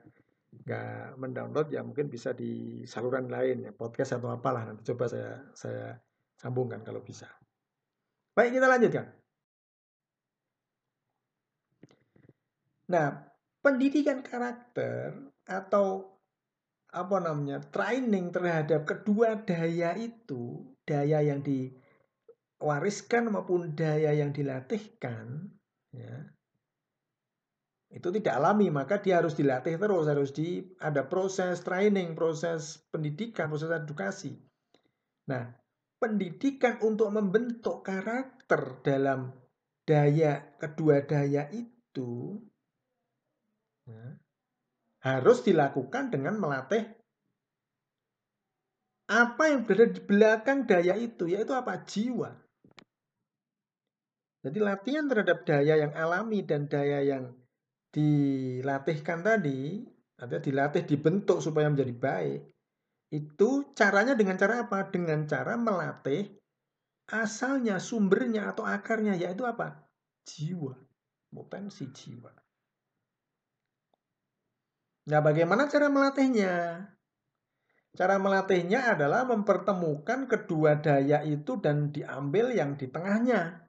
nggak 0.51 1.21
mendownload 1.21 1.69
ya 1.69 1.79
mungkin 1.85 2.09
bisa 2.09 2.33
di 2.33 2.83
saluran 2.83 3.31
lain 3.31 3.63
ya 3.63 3.71
podcast 3.71 4.19
atau 4.19 4.35
apalah 4.35 4.67
nanti 4.67 4.83
coba 4.83 5.07
saya 5.07 5.37
saya 5.53 5.93
sambungkan 6.33 6.81
kalau 6.81 7.05
bisa. 7.05 7.29
Baik 8.33 8.57
kita 8.57 8.65
lanjutkan. 8.65 9.20
Nah 12.91 13.23
pendidikan 13.63 14.19
karakter 14.19 15.15
atau 15.47 16.19
apa 16.91 17.17
namanya 17.23 17.63
training 17.71 18.35
terhadap 18.35 18.83
kedua 18.83 19.39
daya 19.47 19.95
itu 19.95 20.75
daya 20.83 21.23
yang 21.23 21.39
diwariskan 21.39 23.31
maupun 23.31 23.71
daya 23.71 24.11
yang 24.11 24.35
dilatihkan 24.35 25.47
ya 25.95 26.27
itu 27.91 28.07
tidak 28.19 28.39
alami. 28.39 28.67
Maka 28.71 28.99
dia 28.99 29.23
harus 29.23 29.35
dilatih 29.39 29.79
terus 29.79 30.07
harus 30.07 30.31
di 30.35 30.63
ada 30.83 31.07
proses 31.07 31.63
training 31.63 32.11
proses 32.15 32.83
pendidikan 32.91 33.47
proses 33.47 33.71
edukasi. 33.71 34.35
Nah 35.31 35.47
pendidikan 35.95 36.81
untuk 36.83 37.13
membentuk 37.13 37.87
karakter 37.87 38.83
dalam 38.83 39.31
daya 39.87 40.57
kedua 40.57 41.05
daya 41.07 41.47
itu 41.53 42.41
ya, 43.91 44.07
harus 45.03 45.43
dilakukan 45.43 46.07
dengan 46.15 46.39
melatih 46.39 46.87
apa 49.11 49.51
yang 49.51 49.67
berada 49.67 49.91
di 49.91 50.01
belakang 50.07 50.63
daya 50.63 50.95
itu 50.95 51.27
yaitu 51.27 51.51
apa 51.51 51.83
jiwa 51.83 52.31
jadi 54.41 54.57
latihan 54.57 55.05
terhadap 55.05 55.45
daya 55.45 55.75
yang 55.85 55.93
alami 55.93 56.41
dan 56.41 56.65
daya 56.65 57.05
yang 57.05 57.37
dilatihkan 57.93 59.21
tadi, 59.21 59.85
atau 60.17 60.39
dilatih 60.41 60.87
dibentuk 60.87 61.43
supaya 61.43 61.69
menjadi 61.69 61.93
baik, 61.93 62.41
itu 63.13 63.49
caranya 63.77 64.17
dengan 64.17 64.39
cara 64.39 64.65
apa? 64.65 64.89
Dengan 64.89 65.27
cara 65.29 65.59
melatih 65.59 66.31
asalnya, 67.11 67.77
sumbernya 67.77 68.49
atau 68.49 68.65
akarnya 68.65 69.13
yaitu 69.13 69.45
apa? 69.45 69.83
Jiwa, 70.25 70.73
potensi 71.29 71.85
jiwa. 71.91 72.31
Nah, 75.11 75.19
bagaimana 75.19 75.67
cara 75.67 75.91
melatihnya? 75.91 76.87
Cara 77.91 78.15
melatihnya 78.15 78.95
adalah 78.95 79.27
mempertemukan 79.27 80.23
kedua 80.31 80.79
daya 80.79 81.19
itu 81.27 81.59
dan 81.59 81.91
diambil 81.91 82.55
yang 82.55 82.79
di 82.79 82.87
tengahnya. 82.87 83.67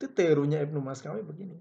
Itu 0.00 0.08
teorinya 0.16 0.56
Ibnu 0.56 0.80
Maskawi 0.80 1.20
begini. 1.20 1.60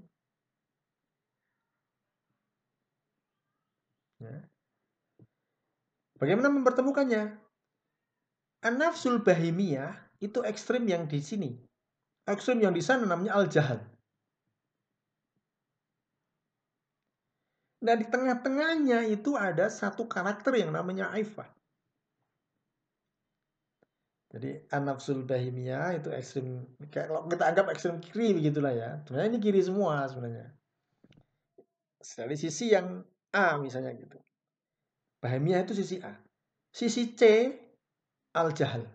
Ya. 4.24 4.48
Bagaimana 6.16 6.48
mempertemukannya? 6.56 7.36
An-nafsul 8.64 9.20
bahimiyah 9.20 10.00
itu 10.24 10.40
ekstrim 10.48 10.88
yang 10.88 11.12
di 11.12 11.20
sini. 11.20 11.60
Ekstrim 12.24 12.64
yang 12.64 12.72
di 12.72 12.80
sana 12.80 13.04
namanya 13.04 13.36
al-jahal. 13.36 13.84
Nah 17.82 17.98
di 17.98 18.06
tengah-tengahnya 18.06 19.10
itu 19.10 19.34
ada 19.34 19.66
satu 19.70 20.06
karakter 20.06 20.54
yang 20.54 20.70
namanya 20.70 21.10
aifah. 21.18 21.50
Jadi 24.32 24.64
an-nafsul 24.72 25.28
bahimiyah 25.28 26.00
itu 26.00 26.08
ekstrim, 26.16 26.64
kalau 26.88 27.28
kita 27.28 27.52
anggap 27.52 27.68
ekstrim 27.68 28.00
kiri 28.00 28.32
begitulah 28.32 28.72
ya. 28.72 28.90
Sebenarnya 29.04 29.30
ini 29.36 29.40
kiri 29.44 29.60
semua 29.60 30.08
sebenarnya. 30.08 30.48
Dari 32.00 32.38
sisi 32.40 32.72
yang 32.72 33.04
A 33.36 33.60
misalnya 33.60 33.92
gitu. 33.92 34.16
Bahamiah 35.20 35.68
itu 35.68 35.76
sisi 35.76 36.00
A. 36.00 36.16
Sisi 36.72 37.12
C 37.12 37.52
al-jahal. 38.32 38.88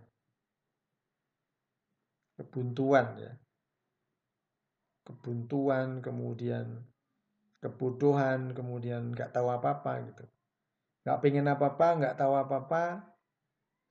Kebuntuan 2.40 3.20
ya. 3.20 3.32
Kebuntuan, 5.04 6.00
kemudian 6.00 6.80
kebodohan, 7.60 8.52
kemudian 8.52 9.12
nggak 9.12 9.32
tahu 9.32 9.48
apa-apa 9.50 10.04
gitu. 10.12 10.24
Nggak 11.06 11.18
pengen 11.22 11.46
apa-apa, 11.48 11.88
nggak 12.02 12.14
tahu 12.18 12.34
apa-apa. 12.36 12.84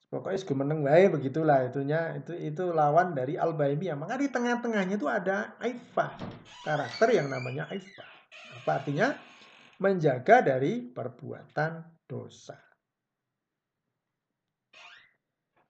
Pokoknya 0.06 0.40
gue 0.46 0.58
meneng 0.58 0.80
baik 0.86 1.18
begitulah 1.18 1.66
itunya 1.66 2.14
itu 2.16 2.32
itu 2.38 2.72
lawan 2.72 3.18
dari 3.18 3.36
al 3.42 3.58
bahimiyah 3.58 3.98
Maka 3.98 4.22
di 4.22 4.30
tengah-tengahnya 4.30 4.96
itu 4.96 5.10
ada 5.10 5.58
aifah, 5.60 6.14
karakter 6.62 7.10
yang 7.10 7.28
namanya 7.28 7.68
aifah. 7.68 8.08
Apa 8.62 8.80
artinya? 8.80 9.12
menjaga 9.80 10.40
dari 10.40 10.88
perbuatan 10.88 11.84
dosa. 12.08 12.56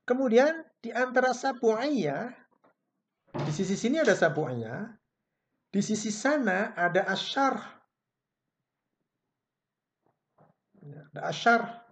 Kemudian 0.06 0.62
di 0.78 0.94
antara 0.94 1.34
sabu'iyah, 1.34 2.30
di 3.34 3.52
sisi 3.52 3.74
sini 3.74 3.98
ada 3.98 4.14
sabu'iyah, 4.14 4.94
di 5.74 5.82
sisi 5.82 6.14
sana 6.14 6.78
ada 6.78 7.10
asyar. 7.10 7.75
Asyar. 11.22 11.86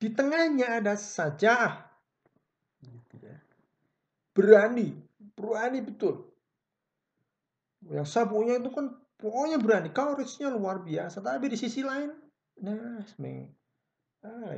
Di 0.00 0.08
tengahnya 0.16 0.80
ada. 0.80 0.96
Gitu 2.80 3.14
ya. 3.20 3.36
Berani, 4.32 4.96
berani 5.36 5.80
betul. 5.84 6.24
Yang 7.84 8.08
sapunya 8.08 8.56
itu 8.56 8.72
kan 8.72 8.96
pokoknya 9.20 9.60
berani, 9.60 9.92
courage-nya 9.92 10.48
luar 10.48 10.80
biasa. 10.80 11.20
Tapi 11.20 11.52
di 11.52 11.56
sisi 11.60 11.84
lain, 11.84 12.08
nah, 12.64 13.04
semeng, 13.04 13.52
ah, 14.24 14.56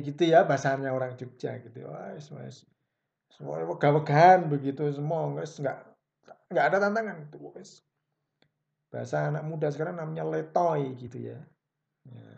gitu 0.00 0.22
ya 0.24 0.44
bahasanya 0.48 0.92
orang 0.92 1.16
Jogja 1.20 1.60
gitu. 1.60 1.84
Wah, 1.88 2.16
mas, 2.16 2.64
semua 3.28 3.60
wegah 3.64 4.00
begitu 4.48 4.88
semua, 4.92 5.28
guys, 5.36 5.56
nggak 5.60 5.76
nggak 6.52 6.64
ada 6.72 6.76
tantangan 6.80 7.16
itu, 7.28 7.36
guys. 7.52 7.84
Bahasa 8.92 9.32
anak 9.32 9.48
muda 9.48 9.72
sekarang 9.72 9.96
namanya 9.96 10.28
letoy 10.28 10.92
gitu 11.00 11.32
ya. 11.32 11.40
ya. 12.04 12.32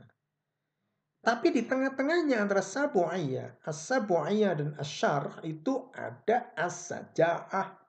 Tapi 1.25 1.51
di 1.51 1.67
tengah-tengahnya 1.67 2.39
antara 2.39 2.63
sabu'iyah, 2.63 3.59
as-sabu'iyah 3.65 4.53
dan 4.55 4.71
asyar 4.79 5.43
itu 5.43 5.91
ada 5.91 6.55
as-saja'ah 6.55 7.85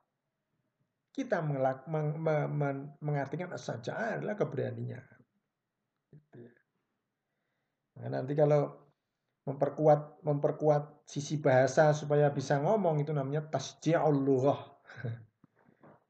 kita 1.15 1.39
mengelak, 1.39 1.87
meng, 1.87 2.19
meng, 2.19 2.91
mengartikan 2.99 3.47
saja 3.55 4.19
adalah 4.19 4.35
keberanian. 4.35 5.03
Gitu 6.11 6.43
ya. 6.43 6.55
Nah, 8.03 8.19
nanti 8.19 8.35
kalau 8.35 8.75
memperkuat 9.47 10.25
memperkuat 10.25 11.07
sisi 11.07 11.39
bahasa 11.39 11.95
supaya 11.95 12.27
bisa 12.33 12.59
ngomong 12.59 12.99
itu 12.99 13.15
namanya 13.15 13.47
tasji'ul 13.47 14.19
lughah. 14.19 14.59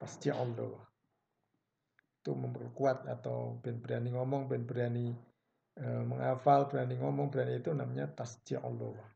lughah. 0.57 0.84
Itu 2.25 2.33
memperkuat 2.33 3.05
atau 3.05 3.61
ben 3.61 3.77
berani 3.77 4.09
ngomong, 4.09 4.49
ben 4.49 4.65
berani 4.65 5.13
e, 5.77 5.85
menghafal, 6.09 6.65
berani 6.65 6.97
ngomong, 6.97 7.29
berani 7.29 7.61
itu 7.61 7.69
namanya 7.69 8.09
tasji'ul 8.17 8.73
lughah. 8.73 9.11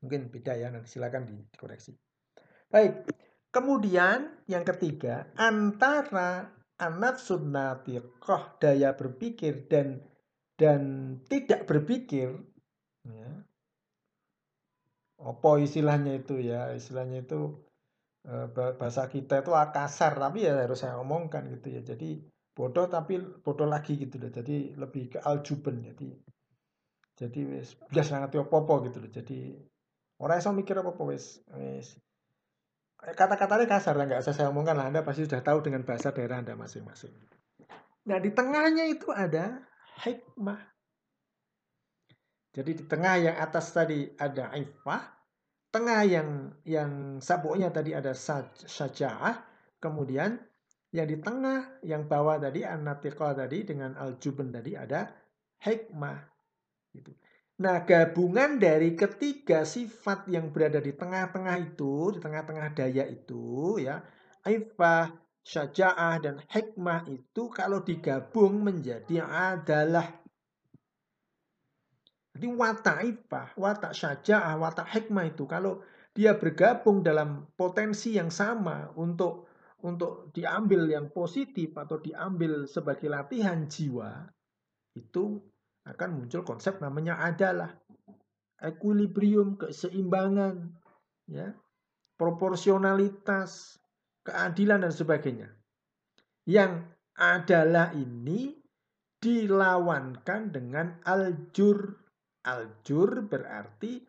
Mungkin 0.00 0.32
beda 0.32 0.56
ya, 0.56 0.72
nanti 0.72 0.96
silakan 0.96 1.28
dikoreksi. 1.28 1.92
Baik, 2.72 3.04
kemudian 3.52 4.32
yang 4.48 4.64
ketiga, 4.64 5.28
antara 5.36 6.56
an-nafsun 6.80 7.52
natiqah, 7.52 8.56
daya 8.56 8.96
berpikir 8.96 9.68
dan 9.68 10.00
dan 10.56 10.80
tidak 11.28 11.68
berpikir 11.68 12.32
ya. 13.04 13.44
Apa 15.20 15.60
istilahnya 15.60 16.16
itu 16.16 16.40
ya? 16.40 16.72
Istilahnya 16.72 17.28
itu 17.28 17.60
bahasa 18.78 19.10
kita 19.10 19.42
itu 19.42 19.50
kasar 19.50 20.14
tapi 20.14 20.46
ya 20.46 20.54
harus 20.54 20.78
saya 20.78 20.98
omongkan 21.02 21.50
gitu 21.50 21.74
ya. 21.74 21.82
Jadi 21.82 22.22
bodoh 22.54 22.86
tapi 22.86 23.18
bodoh 23.18 23.66
lagi 23.66 23.98
gitu 23.98 24.22
loh. 24.22 24.30
Jadi 24.30 24.78
lebih 24.78 25.16
ke 25.16 25.18
aljuben 25.22 25.82
jadi 25.82 26.08
jadi 27.12 27.40
wis 27.44 27.76
bias 27.90 28.08
ngerti 28.08 28.38
apa-apa 28.38 28.74
gitu 28.90 28.98
loh. 29.02 29.10
Jadi 29.10 29.38
orang 30.22 30.38
iso 30.38 30.50
mikir 30.54 30.78
apa-apa 30.78 31.02
wis 31.10 31.42
wis 31.54 31.98
kata-katanya 33.02 33.66
kasar 33.66 33.98
lah 33.98 34.06
nggak 34.06 34.22
usah 34.22 34.34
saya 34.34 34.48
omongkan 34.54 34.78
lah 34.78 34.86
Anda 34.86 35.02
pasti 35.02 35.26
sudah 35.26 35.42
tahu 35.42 35.66
dengan 35.66 35.82
bahasa 35.82 36.14
daerah 36.14 36.38
Anda 36.38 36.54
masing-masing. 36.54 37.10
Nah 38.06 38.18
di 38.22 38.30
tengahnya 38.30 38.86
itu 38.86 39.10
ada 39.10 39.62
hikmah. 40.06 40.70
Jadi 42.52 42.70
di 42.78 42.84
tengah 42.84 43.16
yang 43.16 43.36
atas 43.40 43.72
tadi 43.72 44.12
ada 44.20 44.52
ifah, 44.52 45.02
tengah 45.72 46.04
yang 46.04 46.52
yang 46.68 47.18
sabuknya 47.18 47.72
tadi 47.72 47.96
ada 47.96 48.12
syaja'ah, 48.12 49.40
kemudian 49.80 50.36
yang 50.92 51.08
di 51.08 51.16
tengah 51.16 51.80
yang 51.80 52.04
bawah 52.04 52.36
tadi 52.36 52.62
anatiqah 52.62 53.32
tadi 53.32 53.64
dengan 53.64 53.96
aljuben 53.96 54.52
tadi 54.52 54.76
ada 54.76 55.08
hikmah. 55.64 56.20
Gitu. 56.92 57.16
Nah, 57.62 57.84
gabungan 57.88 58.60
dari 58.60 58.92
ketiga 58.92 59.64
sifat 59.64 60.28
yang 60.28 60.52
berada 60.52 60.82
di 60.82 60.92
tengah-tengah 60.92 61.56
itu, 61.72 62.16
di 62.16 62.20
tengah-tengah 62.20 62.68
daya 62.76 63.04
itu 63.08 63.80
ya, 63.80 64.04
ifah, 64.44 65.08
syaja'ah 65.42 66.22
dan 66.22 66.36
hikmah 66.46 67.08
itu 67.10 67.50
kalau 67.50 67.82
digabung 67.82 68.62
menjadi 68.62 69.26
adalah 69.26 70.21
jadi 72.32 72.48
watak 72.48 72.98
ifah, 73.04 73.48
watak 73.60 73.92
syaja'ah, 73.92 74.56
watak 74.56 74.88
hikmah 74.88 75.28
itu 75.28 75.44
kalau 75.44 75.84
dia 76.16 76.36
bergabung 76.36 77.04
dalam 77.04 77.48
potensi 77.56 78.16
yang 78.16 78.32
sama 78.32 78.92
untuk 78.96 79.48
untuk 79.82 80.30
diambil 80.30 80.86
yang 80.86 81.10
positif 81.10 81.74
atau 81.74 81.98
diambil 81.98 82.70
sebagai 82.70 83.10
latihan 83.10 83.66
jiwa 83.66 84.30
itu 84.94 85.42
akan 85.82 86.10
muncul 86.22 86.46
konsep 86.46 86.78
namanya 86.78 87.18
adalah 87.18 87.74
equilibrium 88.62 89.58
keseimbangan 89.58 90.70
ya 91.26 91.50
proporsionalitas 92.22 93.82
keadilan 94.22 94.86
dan 94.86 94.94
sebagainya. 94.94 95.50
Yang 96.46 96.86
adalah 97.18 97.90
ini 97.98 98.54
dilawankan 99.18 100.54
dengan 100.54 101.02
aljur. 101.02 102.01
Aljur 102.42 103.22
berarti 103.30 104.02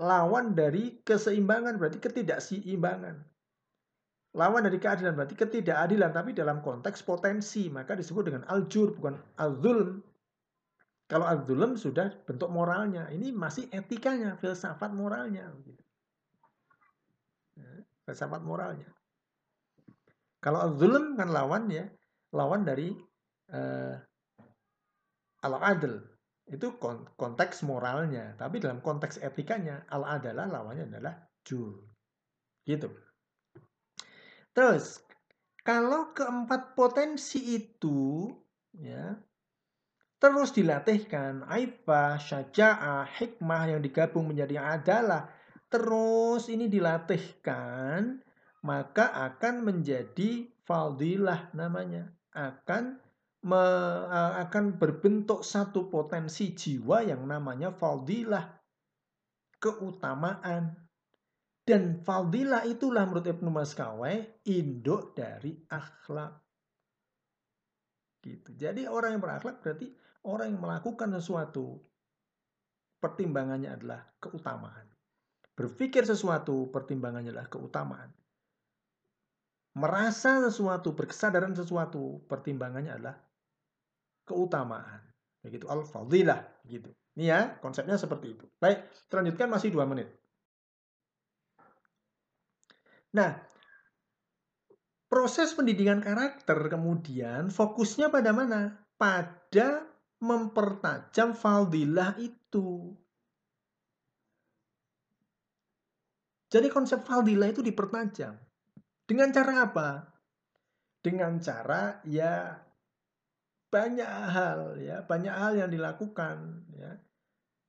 lawan 0.00 0.56
dari 0.56 1.04
keseimbangan, 1.04 1.76
berarti 1.76 2.00
ketidakseimbangan. 2.00 3.16
Lawan 4.34 4.66
dari 4.66 4.82
keadilan 4.82 5.14
berarti 5.14 5.38
ketidakadilan, 5.38 6.10
tapi 6.10 6.34
dalam 6.34 6.58
konteks 6.58 7.06
potensi, 7.06 7.70
maka 7.70 7.94
disebut 7.94 8.26
dengan 8.26 8.42
aljur, 8.50 8.98
bukan 8.98 9.14
al-zulm. 9.38 10.02
Kalau 11.06 11.28
al-zulm 11.28 11.78
sudah 11.78 12.10
bentuk 12.26 12.50
moralnya, 12.50 13.06
ini 13.14 13.30
masih 13.30 13.70
etikanya, 13.70 14.34
filsafat 14.42 14.90
moralnya. 14.90 15.54
Ya, 17.54 17.70
filsafat 18.08 18.42
moralnya. 18.42 18.90
Kalau 20.42 20.74
zulm 20.76 21.14
kan 21.14 21.30
lawan 21.30 21.70
ya, 21.70 21.86
lawan 22.34 22.66
dari 22.66 22.90
uh, 23.54 23.96
al-adl. 25.46 26.13
Itu 26.44 26.76
konteks 27.16 27.64
moralnya, 27.64 28.36
tapi 28.36 28.60
dalam 28.60 28.84
konteks 28.84 29.20
etikanya 29.24 29.88
al-adalah 29.88 30.44
lawannya 30.44 30.92
adalah 30.92 31.14
jur. 31.40 31.88
Gitu. 32.64 32.88
Terus 34.52 35.00
kalau 35.64 36.12
keempat 36.12 36.76
potensi 36.76 37.56
itu 37.56 38.28
ya 38.76 39.16
terus 40.20 40.56
dilatihkan 40.56 41.44
aifah, 41.44 42.16
syaja'ah, 42.16 43.04
hikmah 43.08 43.76
yang 43.76 43.80
digabung 43.84 44.32
menjadi 44.32 44.80
adalah 44.80 45.28
terus 45.68 46.48
ini 46.48 46.68
dilatihkan 46.68 48.24
maka 48.64 49.12
akan 49.12 49.68
menjadi 49.68 50.48
fadilah 50.64 51.52
namanya. 51.52 52.08
Akan 52.32 52.98
akan 53.44 54.80
berbentuk 54.80 55.44
satu 55.44 55.92
potensi 55.92 56.56
jiwa 56.56 57.04
yang 57.04 57.28
namanya 57.28 57.72
fadilah. 57.76 58.44
Keutamaan. 59.60 60.76
Dan 61.64 62.04
fadilah 62.04 62.68
itulah 62.68 63.08
menurut 63.08 63.24
Ibnu 63.24 63.48
Maskawai 63.48 64.44
induk 64.48 65.16
dari 65.16 65.56
akhlak. 65.72 66.36
Gitu. 68.20 68.52
Jadi 68.56 68.84
orang 68.84 69.16
yang 69.16 69.22
berakhlak 69.24 69.64
berarti 69.64 69.88
orang 70.28 70.52
yang 70.52 70.60
melakukan 70.60 71.08
sesuatu 71.16 71.80
pertimbangannya 73.00 73.72
adalah 73.72 74.04
keutamaan. 74.20 74.88
Berpikir 75.56 76.04
sesuatu 76.04 76.68
pertimbangannya 76.68 77.32
adalah 77.32 77.48
keutamaan 77.48 78.12
merasa 79.74 80.38
sesuatu, 80.38 80.94
berkesadaran 80.94 81.52
sesuatu, 81.52 82.22
pertimbangannya 82.30 82.94
adalah 82.94 83.18
keutamaan. 84.24 85.00
Begitu 85.44 85.68
al-fadilah 85.68 86.40
gitu. 86.64 86.88
Ini 87.14 87.24
ya, 87.30 87.40
konsepnya 87.62 87.94
seperti 87.94 88.34
itu. 88.34 88.44
Baik, 88.58 88.90
terlanjutkan 89.06 89.48
masih 89.52 89.70
dua 89.70 89.86
menit. 89.86 90.10
Nah, 93.14 93.38
proses 95.06 95.54
pendidikan 95.54 96.02
karakter 96.02 96.58
kemudian 96.66 97.54
fokusnya 97.54 98.10
pada 98.10 98.34
mana? 98.34 98.82
Pada 98.98 99.86
mempertajam 100.18 101.38
fadilah 101.38 102.18
itu. 102.18 102.98
Jadi 106.50 106.66
konsep 106.70 107.06
fadilah 107.06 107.50
itu 107.50 107.62
dipertajam. 107.62 108.34
Dengan 109.06 109.28
cara 109.30 109.52
apa? 109.68 109.88
Dengan 110.98 111.36
cara 111.38 112.00
ya 112.08 112.63
banyak 113.74 114.06
hal 114.06 114.78
ya, 114.78 115.02
banyak 115.02 115.34
hal 115.34 115.52
yang 115.58 115.70
dilakukan 115.74 116.62
ya. 116.78 116.94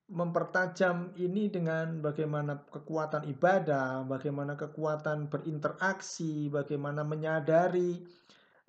Mempertajam 0.05 1.17
ini 1.17 1.49
dengan 1.49 1.97
bagaimana 1.97 2.61
kekuatan 2.69 3.25
ibadah, 3.25 4.05
bagaimana 4.05 4.53
kekuatan 4.53 5.33
berinteraksi, 5.33 6.53
bagaimana 6.53 7.01
menyadari 7.01 8.05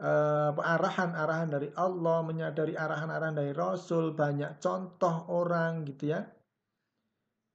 arahan 0.00 0.56
eh, 0.56 0.72
arahan-arahan 0.72 1.48
dari 1.52 1.68
Allah, 1.76 2.24
menyadari 2.24 2.72
arahan-arahan 2.72 3.36
dari 3.36 3.52
Rasul, 3.52 4.16
banyak 4.16 4.56
contoh 4.64 5.28
orang 5.28 5.84
gitu 5.84 6.16
ya 6.16 6.24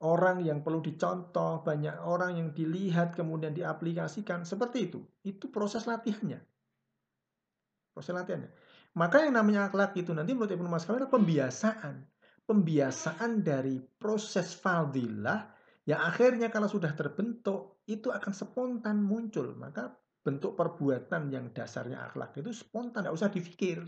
orang 0.01 0.41
yang 0.41 0.65
perlu 0.65 0.81
dicontoh, 0.81 1.61
banyak 1.61 1.93
orang 2.01 2.37
yang 2.37 2.49
dilihat 2.57 3.13
kemudian 3.13 3.53
diaplikasikan 3.53 4.43
seperti 4.43 4.89
itu. 4.89 4.99
Itu 5.21 5.53
proses 5.53 5.85
latihannya. 5.85 6.41
Proses 7.93 8.13
latihannya. 8.17 8.49
Maka 8.91 9.23
yang 9.23 9.39
namanya 9.39 9.71
akhlak 9.71 9.95
itu 9.95 10.11
nanti 10.11 10.35
menurut 10.35 10.51
Ibnu 10.51 10.67
Mas'ud 10.67 10.99
adalah 10.99 11.11
pembiasaan. 11.11 11.95
Pembiasaan 12.43 13.39
dari 13.39 13.79
proses 13.79 14.51
fadilah 14.51 15.47
yang 15.87 16.03
akhirnya 16.03 16.51
kalau 16.51 16.67
sudah 16.67 16.91
terbentuk 16.91 17.79
itu 17.87 18.11
akan 18.11 18.35
spontan 18.35 18.99
muncul. 18.99 19.55
Maka 19.55 19.95
bentuk 20.21 20.59
perbuatan 20.59 21.31
yang 21.31 21.55
dasarnya 21.55 22.11
akhlak 22.11 22.35
itu 22.35 22.51
spontan, 22.51 23.07
tidak 23.07 23.15
usah 23.15 23.31
dipikir. 23.31 23.79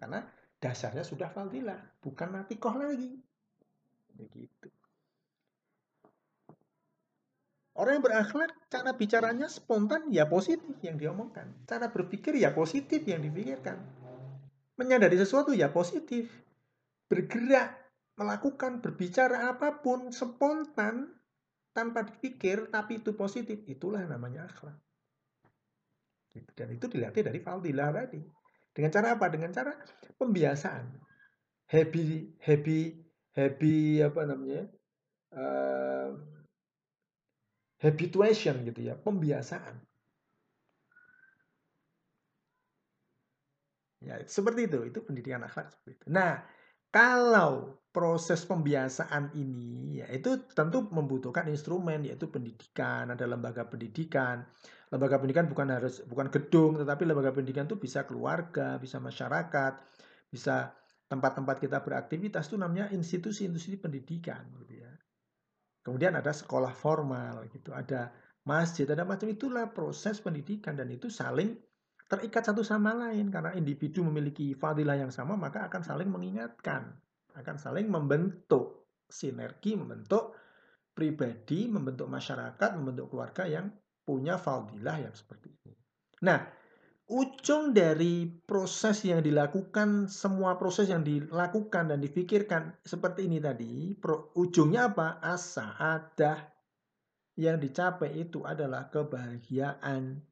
Karena 0.00 0.24
dasarnya 0.56 1.04
sudah 1.04 1.28
fadilah, 1.28 1.76
bukan 2.00 2.40
natikoh 2.40 2.72
lagi. 2.72 3.20
Begitu. 4.16 4.72
Orang 7.76 8.00
yang 8.00 8.04
berakhlak, 8.08 8.56
cara 8.72 8.96
bicaranya 8.96 9.52
spontan, 9.52 10.08
ya 10.08 10.24
positif 10.24 10.80
yang 10.80 10.96
diomongkan. 10.96 11.52
Cara 11.68 11.92
berpikir, 11.92 12.32
ya 12.40 12.56
positif 12.56 13.04
yang 13.04 13.20
dipikirkan. 13.20 14.05
Menyadari 14.76 15.16
sesuatu, 15.16 15.56
ya 15.56 15.72
positif. 15.72 16.28
Bergerak, 17.08 17.76
melakukan, 18.20 18.84
berbicara 18.84 19.52
apa 19.52 19.80
pun, 19.80 20.12
spontan, 20.12 21.16
tanpa 21.72 22.04
dipikir, 22.04 22.68
tapi 22.72 23.00
itu 23.00 23.16
positif. 23.16 23.64
Itulah 23.68 24.04
namanya 24.04 24.48
akhlak. 24.48 24.76
Gitu. 26.32 26.50
Dan 26.52 26.68
itu 26.76 26.86
dilatih 26.88 27.24
dari 27.24 27.40
fadilah 27.40 27.92
tadi. 27.92 28.20
Dengan 28.76 28.90
cara 28.92 29.16
apa? 29.16 29.26
Dengan 29.32 29.50
cara 29.56 29.72
pembiasaan. 30.20 30.84
Happy, 31.72 32.36
happy, 32.44 32.92
happy 33.32 34.04
apa 34.04 34.20
namanya? 34.28 34.68
Uh, 35.32 36.12
habituation 37.80 38.64
gitu 38.68 38.92
ya, 38.92 38.94
pembiasaan. 39.00 39.80
Ya, 44.06 44.22
seperti 44.22 44.70
itu, 44.70 44.86
itu 44.86 45.02
pendidikan 45.02 45.42
akhlak 45.42 45.74
seperti 45.74 45.98
itu. 45.98 46.06
Nah, 46.14 46.38
kalau 46.94 47.82
proses 47.90 48.44
pembiasaan 48.44 49.32
ini 49.34 49.98
ya 49.98 50.06
itu 50.12 50.46
tentu 50.52 50.86
membutuhkan 50.92 51.48
instrumen 51.50 52.06
yaitu 52.06 52.30
pendidikan, 52.30 53.10
ada 53.10 53.26
lembaga 53.26 53.66
pendidikan. 53.66 54.46
Lembaga 54.94 55.18
pendidikan 55.18 55.50
bukan 55.50 55.74
harus 55.74 56.06
bukan 56.06 56.30
gedung, 56.30 56.78
tetapi 56.78 57.02
lembaga 57.02 57.34
pendidikan 57.34 57.66
itu 57.66 57.74
bisa 57.80 58.06
keluarga, 58.06 58.78
bisa 58.78 59.02
masyarakat, 59.02 59.72
bisa 60.30 60.70
tempat-tempat 61.10 61.58
kita 61.58 61.82
beraktivitas 61.82 62.46
itu 62.46 62.56
namanya 62.60 62.92
institusi-institusi 62.94 63.82
pendidikan 63.82 64.46
gitu 64.62 64.78
ya. 64.78 64.92
Kemudian 65.82 66.14
ada 66.14 66.30
sekolah 66.30 66.70
formal 66.70 67.50
gitu, 67.50 67.74
ada 67.74 68.14
masjid, 68.46 68.86
ada 68.86 69.02
macam 69.02 69.26
itulah 69.26 69.74
proses 69.74 70.22
pendidikan 70.22 70.78
dan 70.78 70.86
itu 70.90 71.10
saling 71.10 71.58
terikat 72.06 72.46
satu 72.46 72.62
sama 72.62 72.94
lain 72.94 73.28
karena 73.30 73.54
individu 73.58 74.06
memiliki 74.06 74.54
fadilah 74.54 74.94
yang 74.98 75.10
sama 75.10 75.34
maka 75.34 75.66
akan 75.66 75.82
saling 75.82 76.08
mengingatkan 76.10 76.94
akan 77.36 77.56
saling 77.60 77.86
membentuk 77.92 78.88
sinergi, 79.06 79.76
membentuk 79.76 80.34
pribadi, 80.96 81.68
membentuk 81.68 82.08
masyarakat, 82.08 82.70
membentuk 82.80 83.12
keluarga 83.12 83.44
yang 83.44 83.68
punya 84.02 84.40
fadilah 84.40 84.96
yang 84.96 85.12
seperti 85.12 85.52
ini. 85.52 85.76
Nah, 86.24 86.40
ujung 87.12 87.76
dari 87.76 88.24
proses 88.24 89.04
yang 89.04 89.20
dilakukan, 89.20 90.08
semua 90.08 90.56
proses 90.56 90.88
yang 90.88 91.04
dilakukan 91.04 91.92
dan 91.92 92.00
difikirkan 92.00 92.80
seperti 92.80 93.28
ini 93.28 93.38
tadi, 93.38 93.92
pro, 93.92 94.32
ujungnya 94.34 94.96
apa? 94.96 95.20
As-sa'adah. 95.20 96.56
Yang 97.36 97.68
dicapai 97.68 98.16
itu 98.16 98.48
adalah 98.48 98.88
kebahagiaan, 98.88 100.24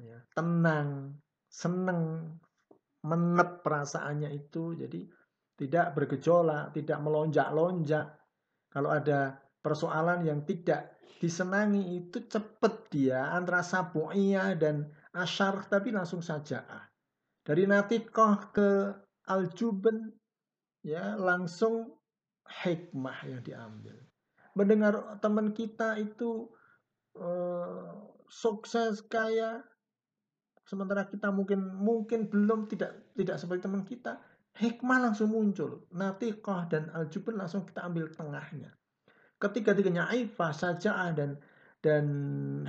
ya, 0.00 0.18
tenang, 0.32 1.20
senang, 1.48 2.34
menet 3.04 3.64
perasaannya 3.64 4.30
itu 4.32 4.76
jadi 4.76 5.00
tidak 5.60 5.92
bergejolak, 5.92 6.72
tidak 6.72 6.98
melonjak-lonjak. 7.04 8.16
Kalau 8.72 8.88
ada 8.88 9.36
persoalan 9.60 10.24
yang 10.24 10.40
tidak 10.48 10.96
disenangi 11.20 12.00
itu 12.00 12.24
cepet 12.24 12.88
dia 12.88 13.28
antara 13.28 13.60
sabu'iyah 13.60 14.56
dan 14.56 14.88
asyar 15.12 15.68
tapi 15.68 15.92
langsung 15.92 16.24
saja. 16.24 16.64
Dari 17.44 17.68
natikoh 17.68 18.52
ke 18.56 18.68
aljuben 19.28 20.16
ya 20.80 21.20
langsung 21.20 21.92
hikmah 22.64 23.18
yang 23.28 23.42
diambil. 23.44 23.96
Mendengar 24.56 25.20
teman 25.20 25.52
kita 25.52 26.00
itu 26.00 26.48
uh, 27.20 28.10
sukses 28.26 29.04
kaya 29.04 29.60
sementara 30.70 31.10
kita 31.10 31.34
mungkin 31.34 31.58
mungkin 31.82 32.30
belum 32.30 32.70
tidak 32.70 33.18
tidak 33.18 33.42
seperti 33.42 33.66
teman 33.66 33.82
kita 33.82 34.22
hikmah 34.54 35.10
langsung 35.10 35.34
muncul. 35.34 35.90
Natiqah 35.90 36.70
dan 36.70 36.94
aljubun 36.94 37.42
langsung 37.42 37.66
kita 37.66 37.82
ambil 37.82 38.06
tengahnya. 38.14 38.70
Ketiga-tiganya 39.42 40.06
aifah 40.14 40.54
saja'ah 40.54 41.10
dan 41.18 41.30
dan 41.82 42.06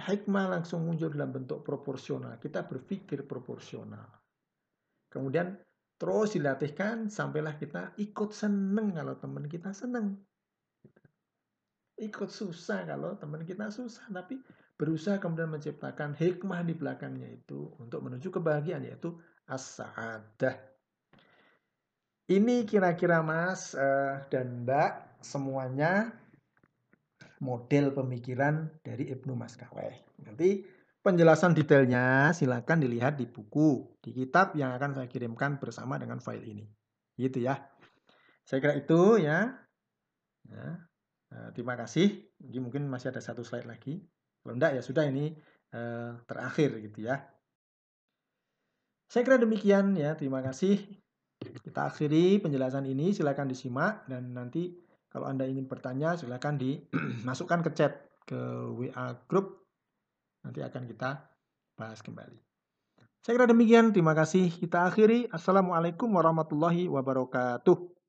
hikmah 0.02 0.49
langsung 0.49 0.88
muncul 0.89 1.14
dalam 1.14 1.30
bentuk 1.30 1.62
proporsional. 1.62 2.41
Kita 2.41 2.66
berpikir 2.66 3.30
proporsional. 3.30 4.08
Kemudian 5.12 5.54
terus 6.02 6.34
dilatihkan 6.34 7.12
sampailah 7.12 7.60
kita 7.62 7.93
ikut 8.02 8.34
seneng 8.34 8.97
kalau 8.97 9.14
teman 9.22 9.45
kita 9.45 9.76
seneng. 9.78 10.18
Ikut 12.02 12.34
susah 12.34 12.82
kalau 12.88 13.14
teman 13.20 13.45
kita 13.45 13.70
susah 13.70 14.10
tapi 14.10 14.41
berusaha 14.82 15.21
kemudian 15.21 15.53
menciptakan 15.53 16.17
hikmah 16.17 16.65
di 16.65 16.73
belakangnya 16.73 17.29
itu 17.29 17.69
untuk 17.77 18.01
menuju 18.01 18.34
kebahagiaan 18.34 18.82
yaitu 18.82 19.13
as-sa'adah. 19.45 20.57
Ini 22.25 22.65
kira-kira 22.65 23.21
Mas 23.21 23.77
uh, 23.77 24.25
dan 24.34 24.65
Mbak 24.65 25.21
semuanya 25.21 26.09
model 27.45 27.93
pemikiran 27.93 28.73
dari 28.82 29.13
Ibnu 29.13 29.38
Maskaweh. 29.38 30.25
Nanti 30.25 30.65
penjelasan 31.05 31.53
detailnya 31.53 32.34
silakan 32.34 32.82
dilihat 32.82 33.21
di 33.21 33.29
buku, 33.29 34.01
di 34.01 34.17
kitab 34.17 34.57
yang 34.57 34.73
akan 34.73 34.97
saya 34.97 35.05
kirimkan 35.05 35.61
bersama 35.61 36.01
dengan 36.01 36.17
file 36.17 36.57
ini. 36.57 36.65
Gitu 37.13 37.45
ya. 37.45 37.61
Saya 38.49 38.57
kira 38.65 38.73
itu 38.82 39.21
ya. 39.21 39.61
ya. 40.49 40.65
Uh, 41.29 41.49
terima 41.53 41.77
kasih. 41.77 42.25
Mungkin 42.41 42.89
masih 42.89 43.13
ada 43.13 43.21
satu 43.21 43.45
slide 43.45 43.69
lagi. 43.69 44.01
Kalau 44.42 44.54
enggak 44.58 44.78
ya 44.78 44.82
sudah 44.82 45.06
ini 45.06 45.32
eh, 45.72 46.12
terakhir 46.26 46.82
gitu 46.82 47.06
ya. 47.06 47.22
Saya 49.12 49.22
kira 49.28 49.38
demikian 49.38 49.94
ya. 50.00 50.16
Terima 50.18 50.42
kasih. 50.42 50.82
Kita 51.42 51.89
akhiri 51.92 52.39
penjelasan 52.42 52.88
ini. 52.88 53.14
Silakan 53.14 53.52
disimak 53.52 54.08
dan 54.08 54.34
nanti 54.34 54.74
kalau 55.12 55.28
Anda 55.28 55.44
ingin 55.46 55.68
bertanya 55.68 56.16
silakan 56.16 56.56
dimasukkan 56.56 57.60
ke 57.68 57.70
chat 57.76 57.94
ke 58.24 58.39
WA 58.72 59.20
group. 59.28 59.68
Nanti 60.42 60.64
akan 60.64 60.88
kita 60.88 61.28
bahas 61.78 62.02
kembali. 62.02 62.39
Saya 63.22 63.38
kira 63.38 63.46
demikian. 63.46 63.94
Terima 63.94 64.18
kasih. 64.18 64.50
Kita 64.50 64.89
akhiri. 64.89 65.30
Assalamualaikum 65.30 66.10
warahmatullahi 66.10 66.89
wabarakatuh. 66.89 68.01